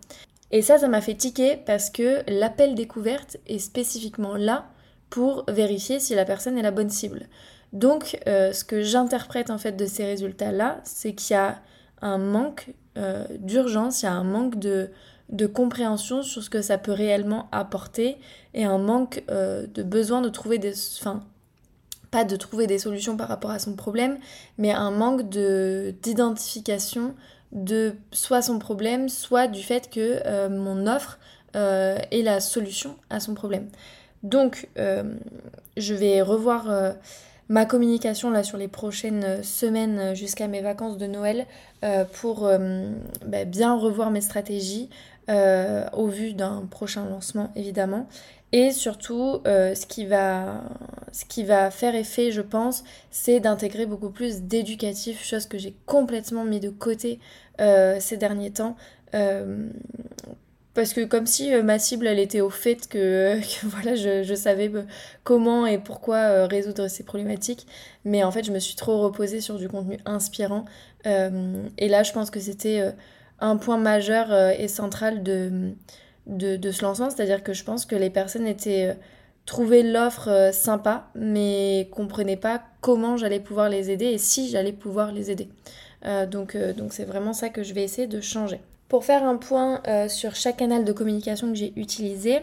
Et 0.50 0.62
ça, 0.62 0.78
ça 0.78 0.88
m'a 0.88 1.00
fait 1.00 1.14
tiquer 1.14 1.58
parce 1.66 1.90
que 1.90 2.22
l'appel 2.28 2.74
découverte 2.74 3.36
est 3.46 3.58
spécifiquement 3.58 4.34
là 4.34 4.66
pour 5.10 5.44
vérifier 5.48 6.00
si 6.00 6.14
la 6.14 6.24
personne 6.24 6.58
est 6.58 6.62
la 6.62 6.70
bonne 6.70 6.90
cible. 6.90 7.26
Donc, 7.72 8.18
euh, 8.26 8.52
ce 8.52 8.64
que 8.64 8.82
j'interprète 8.82 9.50
en 9.50 9.58
fait 9.58 9.72
de 9.72 9.86
ces 9.86 10.04
résultats-là, 10.04 10.80
c'est 10.84 11.12
qu'il 11.12 11.34
y 11.34 11.36
a 11.36 11.60
un 12.00 12.18
manque 12.18 12.72
euh, 12.96 13.24
d'urgence, 13.38 14.02
il 14.02 14.06
y 14.06 14.08
a 14.08 14.12
un 14.12 14.24
manque 14.24 14.58
de, 14.58 14.90
de, 15.28 15.46
compréhension 15.46 16.22
sur 16.22 16.42
ce 16.42 16.50
que 16.50 16.62
ça 16.62 16.78
peut 16.78 16.92
réellement 16.92 17.48
apporter 17.52 18.16
et 18.54 18.64
un 18.64 18.78
manque 18.78 19.22
euh, 19.30 19.66
de 19.66 19.82
besoin 19.82 20.20
de 20.20 20.28
trouver 20.28 20.58
des... 20.58 20.72
Enfin, 20.98 21.22
pas 22.10 22.24
de 22.24 22.36
trouver 22.36 22.66
des 22.66 22.78
solutions 22.78 23.18
par 23.18 23.28
rapport 23.28 23.50
à 23.50 23.58
son 23.58 23.74
problème, 23.74 24.16
mais 24.56 24.72
un 24.72 24.90
manque 24.90 25.28
d'identification 25.28 27.14
de 27.52 27.94
soit 28.12 28.40
son 28.40 28.58
problème, 28.58 29.10
soit 29.10 29.46
du 29.46 29.62
fait 29.62 29.90
que 29.90 30.48
mon 30.48 30.86
offre 30.86 31.18
est 31.52 32.22
la 32.22 32.40
solution 32.40 32.96
à 33.10 33.20
son 33.20 33.34
problème. 33.34 33.68
Donc, 34.22 34.70
je 34.74 35.94
vais 35.94 36.22
revoir 36.22 36.94
ma 37.48 37.64
communication 37.64 38.30
là 38.30 38.42
sur 38.42 38.58
les 38.58 38.68
prochaines 38.68 39.42
semaines 39.42 40.14
jusqu'à 40.14 40.48
mes 40.48 40.60
vacances 40.60 40.98
de 40.98 41.06
Noël 41.06 41.46
pour 42.14 42.50
bah, 43.26 43.44
bien 43.46 43.74
revoir 43.74 44.10
mes 44.10 44.20
stratégies 44.20 44.90
au 45.28 46.06
vu 46.06 46.34
d'un 46.34 46.66
prochain 46.70 47.06
lancement 47.08 47.50
évidemment 47.56 48.06
et 48.52 48.72
surtout, 48.72 49.42
euh, 49.46 49.74
ce, 49.74 49.84
qui 49.84 50.06
va, 50.06 50.62
ce 51.12 51.24
qui 51.26 51.44
va 51.44 51.70
faire 51.70 51.94
effet, 51.94 52.30
je 52.30 52.40
pense, 52.40 52.82
c'est 53.10 53.40
d'intégrer 53.40 53.84
beaucoup 53.84 54.08
plus 54.10 54.42
d'éducatif, 54.42 55.22
chose 55.22 55.46
que 55.46 55.58
j'ai 55.58 55.74
complètement 55.84 56.44
mis 56.44 56.60
de 56.60 56.70
côté 56.70 57.20
euh, 57.60 57.98
ces 58.00 58.16
derniers 58.16 58.52
temps. 58.52 58.76
Euh, 60.78 60.82
parce 60.82 60.92
que 60.92 61.04
comme 61.04 61.26
si 61.26 61.50
ma 61.62 61.78
cible, 61.78 62.06
elle 62.06 62.18
était 62.18 62.40
au 62.40 62.50
fait 62.50 62.88
que, 62.88 63.38
voilà, 63.64 63.94
je, 63.96 64.34
savais 64.34 64.70
comment 65.24 65.66
et 65.66 65.78
pourquoi 65.78 66.46
résoudre 66.46 66.88
ces 66.88 67.04
problématiques. 67.04 67.66
Mais 68.04 68.22
en 68.24 68.30
fait, 68.30 68.44
je 68.44 68.52
me 68.52 68.58
suis 68.58 68.76
trop 68.76 69.00
reposée 69.02 69.40
sur 69.40 69.58
du 69.58 69.68
contenu 69.68 69.98
inspirant. 70.04 70.64
et 71.04 71.88
là, 71.88 72.02
je 72.02 72.12
pense 72.12 72.30
que 72.30 72.40
c'était 72.40 72.92
un 73.40 73.56
point 73.56 73.78
majeur 73.78 74.32
et 74.58 74.68
central 74.68 75.22
de 75.22 75.74
de, 76.28 76.70
ce 76.70 76.82
lancement, 76.82 77.10
c'est-à-dire 77.10 77.42
que 77.42 77.52
je 77.52 77.64
pense 77.64 77.86
que 77.86 77.96
les 77.96 78.10
personnes 78.10 78.46
étaient 78.46 78.90
euh, 78.90 78.94
trouvaient 79.46 79.82
l'offre 79.82 80.28
euh, 80.28 80.52
sympa, 80.52 81.08
mais 81.14 81.88
comprenaient 81.90 82.36
pas 82.36 82.62
comment 82.80 83.16
j'allais 83.16 83.40
pouvoir 83.40 83.68
les 83.68 83.90
aider 83.90 84.06
et 84.06 84.18
si 84.18 84.50
j'allais 84.50 84.72
pouvoir 84.72 85.12
les 85.12 85.30
aider. 85.30 85.48
Euh, 86.04 86.26
donc 86.26 86.56
donc 86.56 86.92
c'est 86.92 87.04
vraiment 87.04 87.32
ça 87.32 87.48
que 87.48 87.62
je 87.62 87.74
vais 87.74 87.82
essayer 87.82 88.06
de 88.06 88.20
changer. 88.20 88.60
Pour 88.88 89.04
faire 89.04 89.24
un 89.24 89.36
point 89.36 89.82
sur 90.08 90.34
chaque 90.34 90.56
canal 90.56 90.84
de 90.84 90.92
communication 90.92 91.48
que 91.48 91.54
j'ai 91.54 91.72
utilisé, 91.76 92.40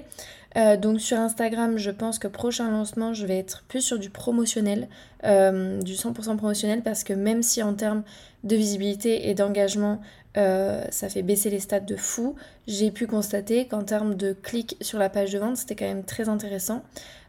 donc 0.80 1.02
sur 1.02 1.18
Instagram, 1.18 1.78
je 1.78 1.90
pense 1.90 2.20
que 2.20 2.28
prochain 2.28 2.70
lancement, 2.70 3.14
je 3.14 3.26
vais 3.26 3.40
être 3.40 3.64
plus 3.68 3.82
sur 3.82 3.98
du 3.98 4.12
promotionnel, 4.12 4.88
du 5.24 5.94
100% 5.94 6.38
promotionnel, 6.38 6.84
parce 6.84 7.04
que 7.04 7.14
même 7.14 7.42
si 7.42 7.64
en 7.64 7.74
termes 7.74 8.04
de 8.44 8.56
visibilité 8.56 9.28
et 9.30 9.34
d'engagement, 9.34 10.00
euh, 10.38 10.84
ça 10.90 11.08
fait 11.08 11.22
baisser 11.22 11.50
les 11.50 11.60
stats 11.60 11.80
de 11.80 11.96
fou. 11.96 12.36
J'ai 12.68 12.92
pu 12.92 13.08
constater 13.08 13.68
qu'en 13.68 13.84
termes 13.84 14.16
de 14.16 14.34
clics 14.34 14.76
sur 14.82 15.00
la 15.00 15.10
page 15.10 15.32
de 15.32 15.40
vente, 15.40 15.58
c'était 15.58 15.76
quand 15.76 15.86
même 15.86 16.04
très 16.04 16.28
intéressant. 16.28 16.84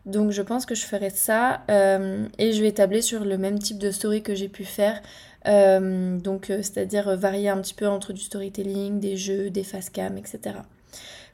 Donc 0.07 0.31
je 0.31 0.43
pense 0.43 0.67
que 0.67 0.75
je 0.75 0.85
ferai 0.85 1.11
ça 1.11 1.63
euh, 1.71 2.27
et 2.39 2.53
je 2.53 2.63
vais 2.63 2.73
tabler 2.73 3.03
sur 3.03 3.25
le 3.25 3.39
même 3.39 3.59
type 3.59 3.79
de 3.79 3.91
story 3.91 4.23
que 4.23 4.35
j'ai 4.35 4.49
pu 4.49 4.65
faire. 4.65 5.01
Euh, 5.47 6.19
donc 6.19 6.47
c'est-à-dire 6.47 7.17
varier 7.17 7.49
un 7.49 7.61
petit 7.61 7.75
peu 7.75 7.87
entre 7.87 8.13
du 8.13 8.21
storytelling, 8.21 9.01
des 9.01 9.17
jeux, 9.17 9.51
des 9.51 9.63
face 9.63 9.91
cam, 9.91 10.17
etc. 10.19 10.57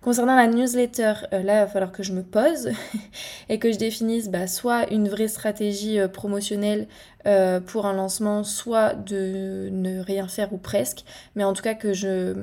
Concernant 0.02 0.34
la 0.34 0.48
newsletter, 0.48 1.12
euh, 1.32 1.44
là, 1.44 1.58
il 1.58 1.60
va 1.60 1.66
falloir 1.68 1.92
que 1.92 2.02
je 2.02 2.12
me 2.12 2.24
pose 2.24 2.70
et 3.48 3.60
que 3.60 3.70
je 3.70 3.78
définisse 3.78 4.30
bah, 4.30 4.48
soit 4.48 4.92
une 4.92 5.08
vraie 5.08 5.28
stratégie 5.28 6.00
euh, 6.00 6.08
promotionnelle 6.08 6.88
euh, 7.26 7.60
pour 7.60 7.86
un 7.86 7.92
lancement, 7.92 8.42
soit 8.42 8.94
de 8.94 9.68
ne 9.70 10.00
rien 10.00 10.26
faire 10.26 10.52
ou 10.52 10.58
presque, 10.58 11.04
mais 11.36 11.44
en 11.44 11.52
tout 11.52 11.62
cas 11.62 11.74
que 11.74 11.92
je, 11.92 12.34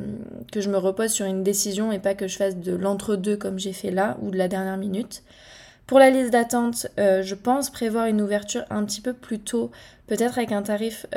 que 0.53 0.61
je 0.61 0.69
me 0.69 0.77
repose 0.77 1.11
sur 1.11 1.25
une 1.25 1.43
décision 1.43 1.91
et 1.91 1.99
pas 1.99 2.15
que 2.15 2.29
je 2.29 2.37
fasse 2.37 2.55
de 2.55 2.73
l'entre-deux 2.73 3.35
comme 3.35 3.59
j'ai 3.59 3.73
fait 3.73 3.91
là 3.91 4.17
ou 4.21 4.31
de 4.31 4.37
la 4.37 4.47
dernière 4.47 4.77
minute. 4.77 5.21
Pour 5.89 5.97
la 5.97 6.11
liste 6.11 6.29
d'attente, 6.29 6.85
je 6.97 7.33
pense 7.33 7.71
prévoir 7.71 8.05
une 8.05 8.21
ouverture 8.21 8.63
un 8.69 8.85
petit 8.85 9.01
peu 9.01 9.11
plus 9.11 9.39
tôt, 9.39 9.71
peut-être 10.05 10.37
avec 10.37 10.51
un 10.51 10.61
tarif 10.61 11.07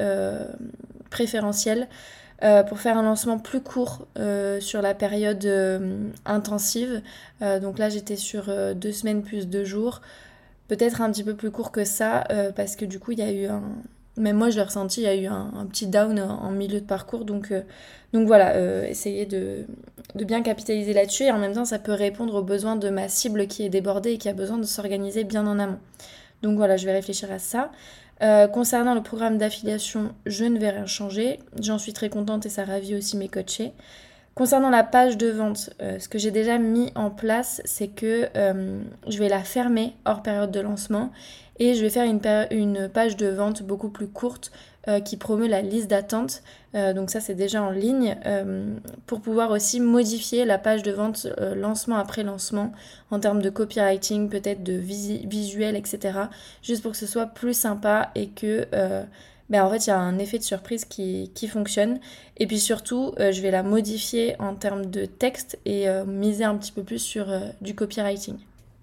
préférentiel. 1.10 1.88
Euh, 2.42 2.64
pour 2.64 2.80
faire 2.80 2.98
un 2.98 3.02
lancement 3.02 3.38
plus 3.38 3.60
court 3.60 4.08
euh, 4.18 4.58
sur 4.58 4.82
la 4.82 4.94
période 4.94 5.44
euh, 5.44 6.08
intensive. 6.24 7.00
donc 7.40 7.78
là, 7.78 7.88
j'étais 7.88 8.16
sur 8.16 8.50
deux 8.74 8.92
semaines 8.92 9.22
plus 9.22 9.46
deux 9.46 9.64
jours. 9.64 10.00
Peut-être 10.68 11.00
un 11.00 11.10
petit 11.10 11.24
peu 11.24 11.34
plus 11.34 11.50
court 11.50 11.70
que 11.70 11.84
ça, 11.84 12.24
parce 12.56 12.76
que 12.76 12.84
du 12.84 12.98
coup, 12.98 13.12
il 13.12 13.18
y 13.18 13.22
a 13.22 13.32
eu 13.32 13.46
un. 13.46 13.62
Même 14.16 14.36
moi, 14.36 14.50
je 14.50 14.56
l'ai 14.56 14.62
ressenti, 14.62 15.00
il 15.00 15.04
y 15.04 15.06
a 15.06 15.14
eu 15.14 15.26
un, 15.26 15.66
petit 15.70 15.86
down 15.86 16.20
en 16.20 16.50
milieu 16.50 16.80
de 16.80 16.86
parcours. 16.86 17.24
Donc, 17.24 17.52
donc 18.12 18.26
voilà, 18.26 18.86
essayer 18.86 19.24
de, 19.24 19.64
de, 20.14 20.24
bien 20.24 20.42
capitaliser 20.42 20.92
là-dessus. 20.92 21.24
Et 21.24 21.30
en 21.30 21.38
même 21.38 21.54
temps, 21.54 21.64
ça 21.64 21.78
peut 21.78 21.92
répondre 21.92 22.34
aux 22.34 22.42
besoins 22.42 22.76
de 22.76 22.90
ma 22.90 23.08
cible 23.08 23.46
qui 23.46 23.64
est 23.64 23.70
débordée 23.70 24.12
et 24.12 24.18
qui 24.18 24.28
a 24.28 24.34
besoin 24.34 24.58
de 24.58 24.64
s'organiser 24.64 25.24
bien 25.24 25.46
en 25.46 25.58
amont. 25.58 25.78
Donc 26.42 26.56
voilà, 26.56 26.76
je 26.76 26.84
vais 26.84 26.92
réfléchir 26.92 27.30
à 27.32 27.38
ça. 27.38 27.70
Euh, 28.22 28.46
concernant 28.46 28.94
le 28.94 29.02
programme 29.02 29.36
d'affiliation, 29.36 30.14
je 30.26 30.44
ne 30.44 30.58
vais 30.58 30.70
rien 30.70 30.86
changer. 30.86 31.40
J'en 31.60 31.78
suis 31.78 31.92
très 31.92 32.08
contente 32.08 32.46
et 32.46 32.48
ça 32.48 32.64
ravit 32.64 32.94
aussi 32.94 33.16
mes 33.16 33.28
coachés. 33.28 33.72
Concernant 34.34 34.70
la 34.70 34.82
page 34.82 35.18
de 35.18 35.28
vente, 35.28 35.70
euh, 35.82 35.98
ce 35.98 36.08
que 36.08 36.18
j'ai 36.18 36.30
déjà 36.30 36.56
mis 36.56 36.90
en 36.94 37.10
place, 37.10 37.60
c'est 37.66 37.88
que 37.88 38.28
euh, 38.34 38.80
je 39.06 39.18
vais 39.18 39.28
la 39.28 39.42
fermer 39.42 39.94
hors 40.06 40.22
période 40.22 40.50
de 40.50 40.60
lancement 40.60 41.12
et 41.58 41.74
je 41.74 41.82
vais 41.82 41.90
faire 41.90 42.04
une, 42.04 42.88
page 42.88 43.18
de 43.18 43.26
vente 43.26 43.62
beaucoup 43.62 43.90
plus 43.90 44.08
courte 44.08 44.50
euh, 44.88 45.00
qui 45.00 45.18
promeut 45.18 45.48
la 45.48 45.60
liste 45.60 45.88
d'attente. 45.88 46.42
Donc 46.72 47.10
ça 47.10 47.20
c'est 47.20 47.34
déjà 47.34 47.62
en 47.62 47.68
ligne 47.68 48.16
pour 49.06 49.20
pouvoir 49.20 49.50
aussi 49.50 49.78
modifier 49.78 50.46
la 50.46 50.56
page 50.56 50.82
de 50.82 50.90
vente 50.90 51.26
lancement 51.54 51.96
après 51.96 52.22
lancement 52.22 52.72
en 53.10 53.20
termes 53.20 53.42
de 53.42 53.50
copywriting, 53.50 54.30
peut-être 54.30 54.62
de 54.62 54.72
visuel, 54.72 55.76
etc. 55.76 56.18
Juste 56.62 56.82
pour 56.82 56.92
que 56.92 56.96
ce 56.96 57.06
soit 57.06 57.26
plus 57.26 57.52
sympa 57.52 58.10
et 58.14 58.28
que 58.28 58.66
ben 59.52 59.64
en 59.64 59.70
fait 59.70 59.86
il 59.86 59.90
y 59.90 59.92
a 59.92 59.98
un 59.98 60.18
effet 60.18 60.38
de 60.38 60.42
surprise 60.42 60.84
qui, 60.84 61.30
qui 61.34 61.46
fonctionne. 61.46 62.00
Et 62.38 62.48
puis 62.48 62.58
surtout 62.58 63.14
je 63.18 63.40
vais 63.40 63.52
la 63.52 63.62
modifier 63.62 64.34
en 64.40 64.54
termes 64.54 64.86
de 64.86 65.04
texte 65.04 65.58
et 65.64 65.86
miser 66.06 66.44
un 66.44 66.56
petit 66.56 66.72
peu 66.72 66.82
plus 66.82 66.98
sur 66.98 67.26
du 67.60 67.74
copywriting. 67.74 68.38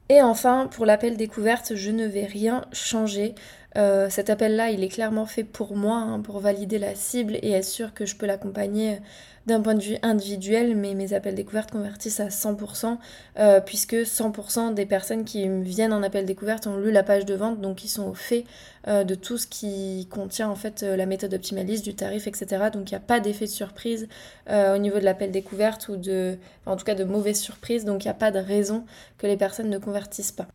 Et 0.09 0.23
enfin, 0.23 0.67
pour 0.71 0.87
l'appel 0.87 1.17
découverte, 1.17 1.75
je 1.75 1.91
ne 1.91 2.07
vais 2.07 2.25
rien 2.25 2.65
changer. 2.71 3.35
Euh, 3.77 4.09
cet 4.09 4.29
appel-là, 4.29 4.71
il 4.71 4.83
est 4.83 4.89
clairement 4.89 5.25
fait 5.25 5.43
pour 5.43 5.75
moi, 5.75 5.97
hein, 5.97 6.21
pour 6.21 6.39
valider 6.39 6.79
la 6.79 6.95
cible 6.95 7.37
et 7.41 7.51
être 7.51 7.65
sûr 7.65 7.93
que 7.93 8.05
je 8.05 8.15
peux 8.15 8.25
l'accompagner 8.25 8.99
d'un 9.45 9.61
point 9.61 9.73
de 9.73 9.81
vue 9.81 9.97
individuel, 10.03 10.75
mais 10.75 10.93
mes 10.93 11.13
appels 11.13 11.33
découvertes 11.33 11.71
convertissent 11.71 12.19
à 12.19 12.27
100%, 12.27 12.97
euh, 13.39 13.61
puisque 13.61 13.95
100% 13.95 14.73
des 14.73 14.85
personnes 14.85 15.23
qui 15.23 15.47
viennent 15.47 15.93
en 15.93 16.03
appel 16.03 16.25
découverte 16.25 16.67
ont 16.67 16.77
lu 16.77 16.91
la 16.91 17.03
page 17.03 17.25
de 17.25 17.33
vente, 17.33 17.61
donc 17.61 17.83
ils 17.83 17.87
sont 17.87 18.07
au 18.07 18.13
fait 18.13 18.43
euh, 18.87 19.03
de 19.03 19.15
tout 19.15 19.37
ce 19.37 19.47
qui 19.47 20.07
contient 20.11 20.49
en 20.49 20.55
fait 20.55 20.83
la 20.83 21.05
méthode 21.05 21.33
optimaliste, 21.33 21.83
du 21.83 21.95
tarif, 21.95 22.27
etc. 22.27 22.65
Donc 22.71 22.91
il 22.91 22.93
n'y 22.93 22.97
a 22.97 23.01
pas 23.01 23.19
d'effet 23.19 23.45
de 23.45 23.51
surprise 23.51 24.07
au 24.47 24.77
niveau 24.77 24.99
de 24.99 25.05
l'appel 25.05 25.31
découverte 25.31 25.89
ou 25.89 25.95
de, 25.95 26.37
en 26.65 26.75
tout 26.75 26.85
cas 26.85 26.95
de 26.95 27.03
mauvaise 27.03 27.39
surprise, 27.39 27.85
donc 27.85 28.03
il 28.03 28.07
n'y 28.07 28.11
a 28.11 28.15
pas 28.15 28.31
de 28.31 28.39
raison 28.39 28.85
que 29.17 29.25
les 29.25 29.37
personnes 29.37 29.69
ne 29.69 29.77
convertissent 29.77 30.31
pas. 30.31 30.47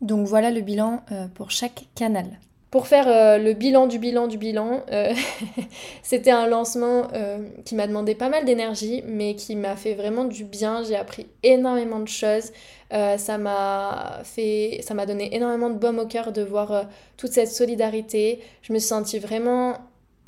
Donc 0.00 0.26
voilà 0.26 0.50
le 0.50 0.60
bilan 0.60 1.04
pour 1.34 1.50
chaque 1.50 1.86
canal. 1.94 2.38
Pour 2.70 2.86
faire 2.86 3.08
euh, 3.08 3.36
le 3.38 3.52
bilan 3.52 3.88
du 3.88 3.98
bilan 3.98 4.28
du 4.28 4.38
bilan, 4.38 4.84
euh, 4.92 5.12
c'était 6.04 6.30
un 6.30 6.46
lancement 6.46 7.08
euh, 7.14 7.38
qui 7.64 7.74
m'a 7.74 7.88
demandé 7.88 8.14
pas 8.14 8.28
mal 8.28 8.44
d'énergie, 8.44 9.02
mais 9.06 9.34
qui 9.34 9.56
m'a 9.56 9.74
fait 9.74 9.94
vraiment 9.94 10.24
du 10.24 10.44
bien. 10.44 10.84
J'ai 10.84 10.94
appris 10.94 11.26
énormément 11.42 11.98
de 11.98 12.08
choses. 12.08 12.52
ça 12.90 13.38
m'a 13.38 14.20
fait, 14.22 14.80
ça 14.82 14.94
m'a 14.94 15.04
donné 15.04 15.34
énormément 15.34 15.70
de 15.70 15.78
baume 15.78 15.98
au 15.98 16.06
cœur 16.06 16.30
de 16.32 16.42
voir 16.42 16.88
toute 17.16 17.32
cette 17.32 17.50
solidarité. 17.50 18.40
Je 18.62 18.72
me 18.72 18.78
suis 18.78 18.88
sentie 18.88 19.18
vraiment 19.18 19.78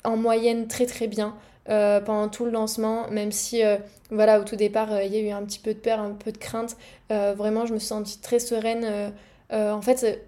en 0.03 0.17
moyenne 0.17 0.67
très 0.67 0.85
très 0.85 1.07
bien. 1.07 1.35
pendant 1.65 2.27
tout 2.27 2.43
le 2.45 2.51
lancement, 2.51 3.09
même 3.09 3.31
si 3.31 3.61
voilà 4.11 4.39
au 4.39 4.43
tout 4.43 4.57
départ 4.57 5.01
il 5.01 5.13
y 5.13 5.17
a 5.17 5.21
eu 5.21 5.29
un 5.29 5.43
petit 5.43 5.59
peu 5.59 5.73
de 5.73 5.79
peur, 5.79 5.99
un 5.99 6.11
peu 6.11 6.31
de 6.33 6.37
crainte, 6.37 6.75
vraiment 7.09 7.65
je 7.65 7.73
me 7.73 7.79
suis 7.79 7.87
sentie 7.87 8.19
très 8.19 8.39
sereine. 8.39 9.13
en 9.51 9.81
fait, 9.81 10.21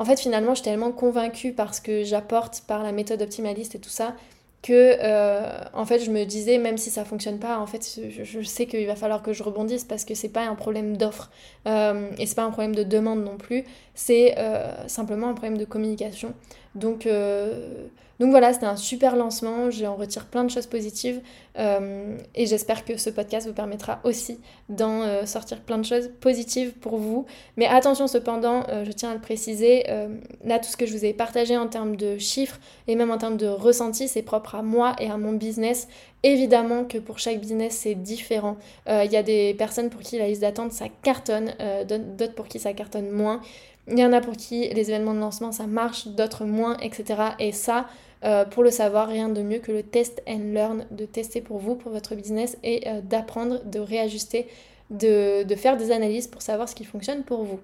en 0.00 0.04
fait, 0.06 0.18
finalement, 0.18 0.52
je 0.54 0.62
suis 0.62 0.64
tellement 0.64 0.92
convaincue 0.92 1.52
parce 1.52 1.78
que 1.78 2.04
j'apporte 2.04 2.62
par 2.66 2.82
la 2.82 2.90
méthode 2.90 3.20
optimaliste 3.20 3.74
et 3.74 3.78
tout 3.78 3.90
ça 3.90 4.16
que 4.62 4.96
euh, 5.00 5.64
en 5.72 5.86
fait 5.86 6.00
je 6.00 6.10
me 6.10 6.24
disais 6.24 6.58
même 6.58 6.76
si 6.76 6.90
ça 6.90 7.06
fonctionne 7.06 7.38
pas 7.38 7.58
en 7.58 7.66
fait 7.66 7.98
je, 8.22 8.42
sais 8.42 8.66
qu'il 8.66 8.86
va 8.86 8.94
falloir 8.94 9.22
que 9.22 9.32
je 9.32 9.42
rebondisse 9.42 9.84
parce 9.84 10.04
que 10.04 10.14
c'est 10.14 10.28
pas 10.28 10.42
un 10.42 10.54
problème 10.54 10.98
d'offre 10.98 11.30
euh, 11.66 12.10
et 12.18 12.26
c'est 12.26 12.34
pas 12.34 12.44
un 12.44 12.50
problème 12.50 12.74
de 12.74 12.82
demande 12.82 13.24
non 13.24 13.38
plus. 13.38 13.64
C'est 13.94 14.38
euh, 14.38 14.86
simplement 14.86 15.28
un 15.28 15.34
problème 15.34 15.56
de 15.56 15.64
communication 15.64 16.34
donc 16.74 17.06
donc 18.20 18.32
voilà, 18.32 18.52
c'était 18.52 18.66
un 18.66 18.76
super 18.76 19.16
lancement, 19.16 19.70
j'en 19.70 19.96
retire 19.96 20.26
plein 20.26 20.44
de 20.44 20.50
choses 20.50 20.66
positives 20.66 21.22
euh, 21.58 22.18
et 22.34 22.44
j'espère 22.44 22.84
que 22.84 22.98
ce 22.98 23.08
podcast 23.08 23.46
vous 23.46 23.54
permettra 23.54 23.98
aussi 24.04 24.38
d'en 24.68 25.00
euh, 25.00 25.24
sortir 25.24 25.58
plein 25.62 25.78
de 25.78 25.86
choses 25.86 26.10
positives 26.20 26.72
pour 26.72 26.98
vous. 26.98 27.24
Mais 27.56 27.66
attention 27.66 28.06
cependant, 28.06 28.64
euh, 28.68 28.84
je 28.84 28.92
tiens 28.92 29.12
à 29.12 29.14
le 29.14 29.22
préciser, 29.22 29.84
là 30.44 30.58
tout 30.58 30.68
ce 30.68 30.76
que 30.76 30.84
je 30.84 30.92
vous 30.92 31.06
ai 31.06 31.14
partagé 31.14 31.56
en 31.56 31.66
termes 31.66 31.96
de 31.96 32.18
chiffres 32.18 32.60
et 32.88 32.94
même 32.94 33.10
en 33.10 33.16
termes 33.16 33.38
de 33.38 33.46
ressenti, 33.46 34.06
c'est 34.06 34.22
propre 34.22 34.54
à 34.54 34.62
moi 34.62 34.94
et 34.98 35.10
à 35.10 35.16
mon 35.16 35.32
business. 35.32 35.88
Évidemment 36.22 36.84
que 36.84 36.98
pour 36.98 37.18
chaque 37.18 37.40
business 37.40 37.74
c'est 37.74 37.94
différent. 37.94 38.56
Il 38.86 39.10
y 39.10 39.16
a 39.16 39.22
des 39.22 39.54
personnes 39.54 39.88
pour 39.88 40.02
qui 40.02 40.18
la 40.18 40.26
liste 40.26 40.42
d'attente 40.42 40.72
ça 40.72 40.86
cartonne, 41.02 41.54
d'autres 41.88 42.34
pour 42.34 42.46
qui 42.46 42.58
ça 42.58 42.74
cartonne 42.74 43.10
moins. 43.10 43.40
Il 43.88 43.98
y 43.98 44.04
en 44.04 44.12
a 44.12 44.20
pour 44.20 44.36
qui 44.36 44.68
les 44.68 44.90
événements 44.90 45.14
de 45.14 45.20
lancement 45.20 45.52
ça 45.52 45.66
marche, 45.66 46.06
d'autres 46.08 46.44
moins, 46.44 46.76
etc. 46.78 47.22
Et 47.38 47.52
ça, 47.52 47.86
euh, 48.24 48.44
pour 48.44 48.62
le 48.62 48.70
savoir, 48.70 49.08
rien 49.08 49.28
de 49.28 49.42
mieux 49.42 49.58
que 49.58 49.72
le 49.72 49.82
test 49.82 50.22
and 50.28 50.52
learn, 50.52 50.86
de 50.90 51.06
tester 51.06 51.40
pour 51.40 51.58
vous, 51.58 51.74
pour 51.74 51.90
votre 51.90 52.14
business 52.14 52.56
et 52.62 52.86
euh, 52.86 53.00
d'apprendre, 53.00 53.64
de 53.64 53.80
réajuster, 53.80 54.46
de 54.90 55.54
faire 55.56 55.76
des 55.76 55.92
analyses 55.92 56.26
pour 56.26 56.42
savoir 56.42 56.68
ce 56.68 56.74
qui 56.74 56.84
fonctionne 56.84 57.22
pour 57.22 57.44
vous. 57.44 57.60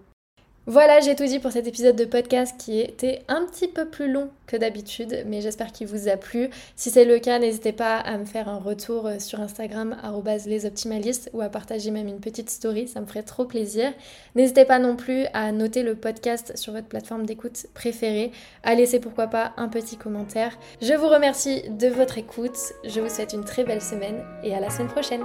Voilà, 0.68 0.98
j'ai 0.98 1.14
tout 1.14 1.26
dit 1.26 1.38
pour 1.38 1.52
cet 1.52 1.68
épisode 1.68 1.94
de 1.94 2.04
podcast 2.04 2.56
qui 2.58 2.80
était 2.80 3.22
un 3.28 3.46
petit 3.46 3.68
peu 3.68 3.84
plus 3.84 4.10
long 4.10 4.30
que 4.48 4.56
d'habitude, 4.56 5.22
mais 5.24 5.40
j'espère 5.40 5.70
qu'il 5.70 5.86
vous 5.86 6.08
a 6.08 6.16
plu. 6.16 6.50
Si 6.74 6.90
c'est 6.90 7.04
le 7.04 7.20
cas, 7.20 7.38
n'hésitez 7.38 7.70
pas 7.70 7.98
à 7.98 8.18
me 8.18 8.24
faire 8.24 8.48
un 8.48 8.58
retour 8.58 9.06
euh, 9.06 9.20
sur 9.20 9.40
Instagram, 9.40 9.96
lesoptimalistes, 10.44 11.30
ou 11.32 11.40
à 11.40 11.50
partager 11.50 11.92
même 11.92 12.08
une 12.08 12.18
petite 12.18 12.50
story, 12.50 12.88
ça 12.88 13.00
me 13.00 13.06
ferait 13.06 13.22
trop 13.22 13.44
plaisir. 13.44 13.92
N'hésitez 14.34 14.64
pas 14.64 14.80
non 14.80 14.96
plus 14.96 15.26
à 15.34 15.52
noter 15.52 15.84
le 15.84 15.94
podcast 15.94 16.56
sur 16.56 16.72
votre 16.72 16.88
plateforme 16.88 17.26
d'écoute 17.26 17.66
préférée, 17.72 18.32
à 18.64 18.74
laisser 18.74 18.98
pourquoi 18.98 19.28
pas 19.28 19.52
un 19.56 19.68
petit 19.68 19.96
commentaire. 19.96 20.58
Je 20.82 20.94
vous 20.94 21.08
remercie 21.08 21.62
de 21.70 21.86
votre 21.86 22.18
écoute, 22.18 22.58
je 22.84 23.00
vous 23.00 23.08
souhaite 23.08 23.34
une 23.34 23.44
très 23.44 23.62
belle 23.62 23.82
semaine 23.82 24.20
et 24.42 24.52
à 24.52 24.58
la 24.58 24.70
semaine 24.70 24.88
prochaine. 24.88 25.22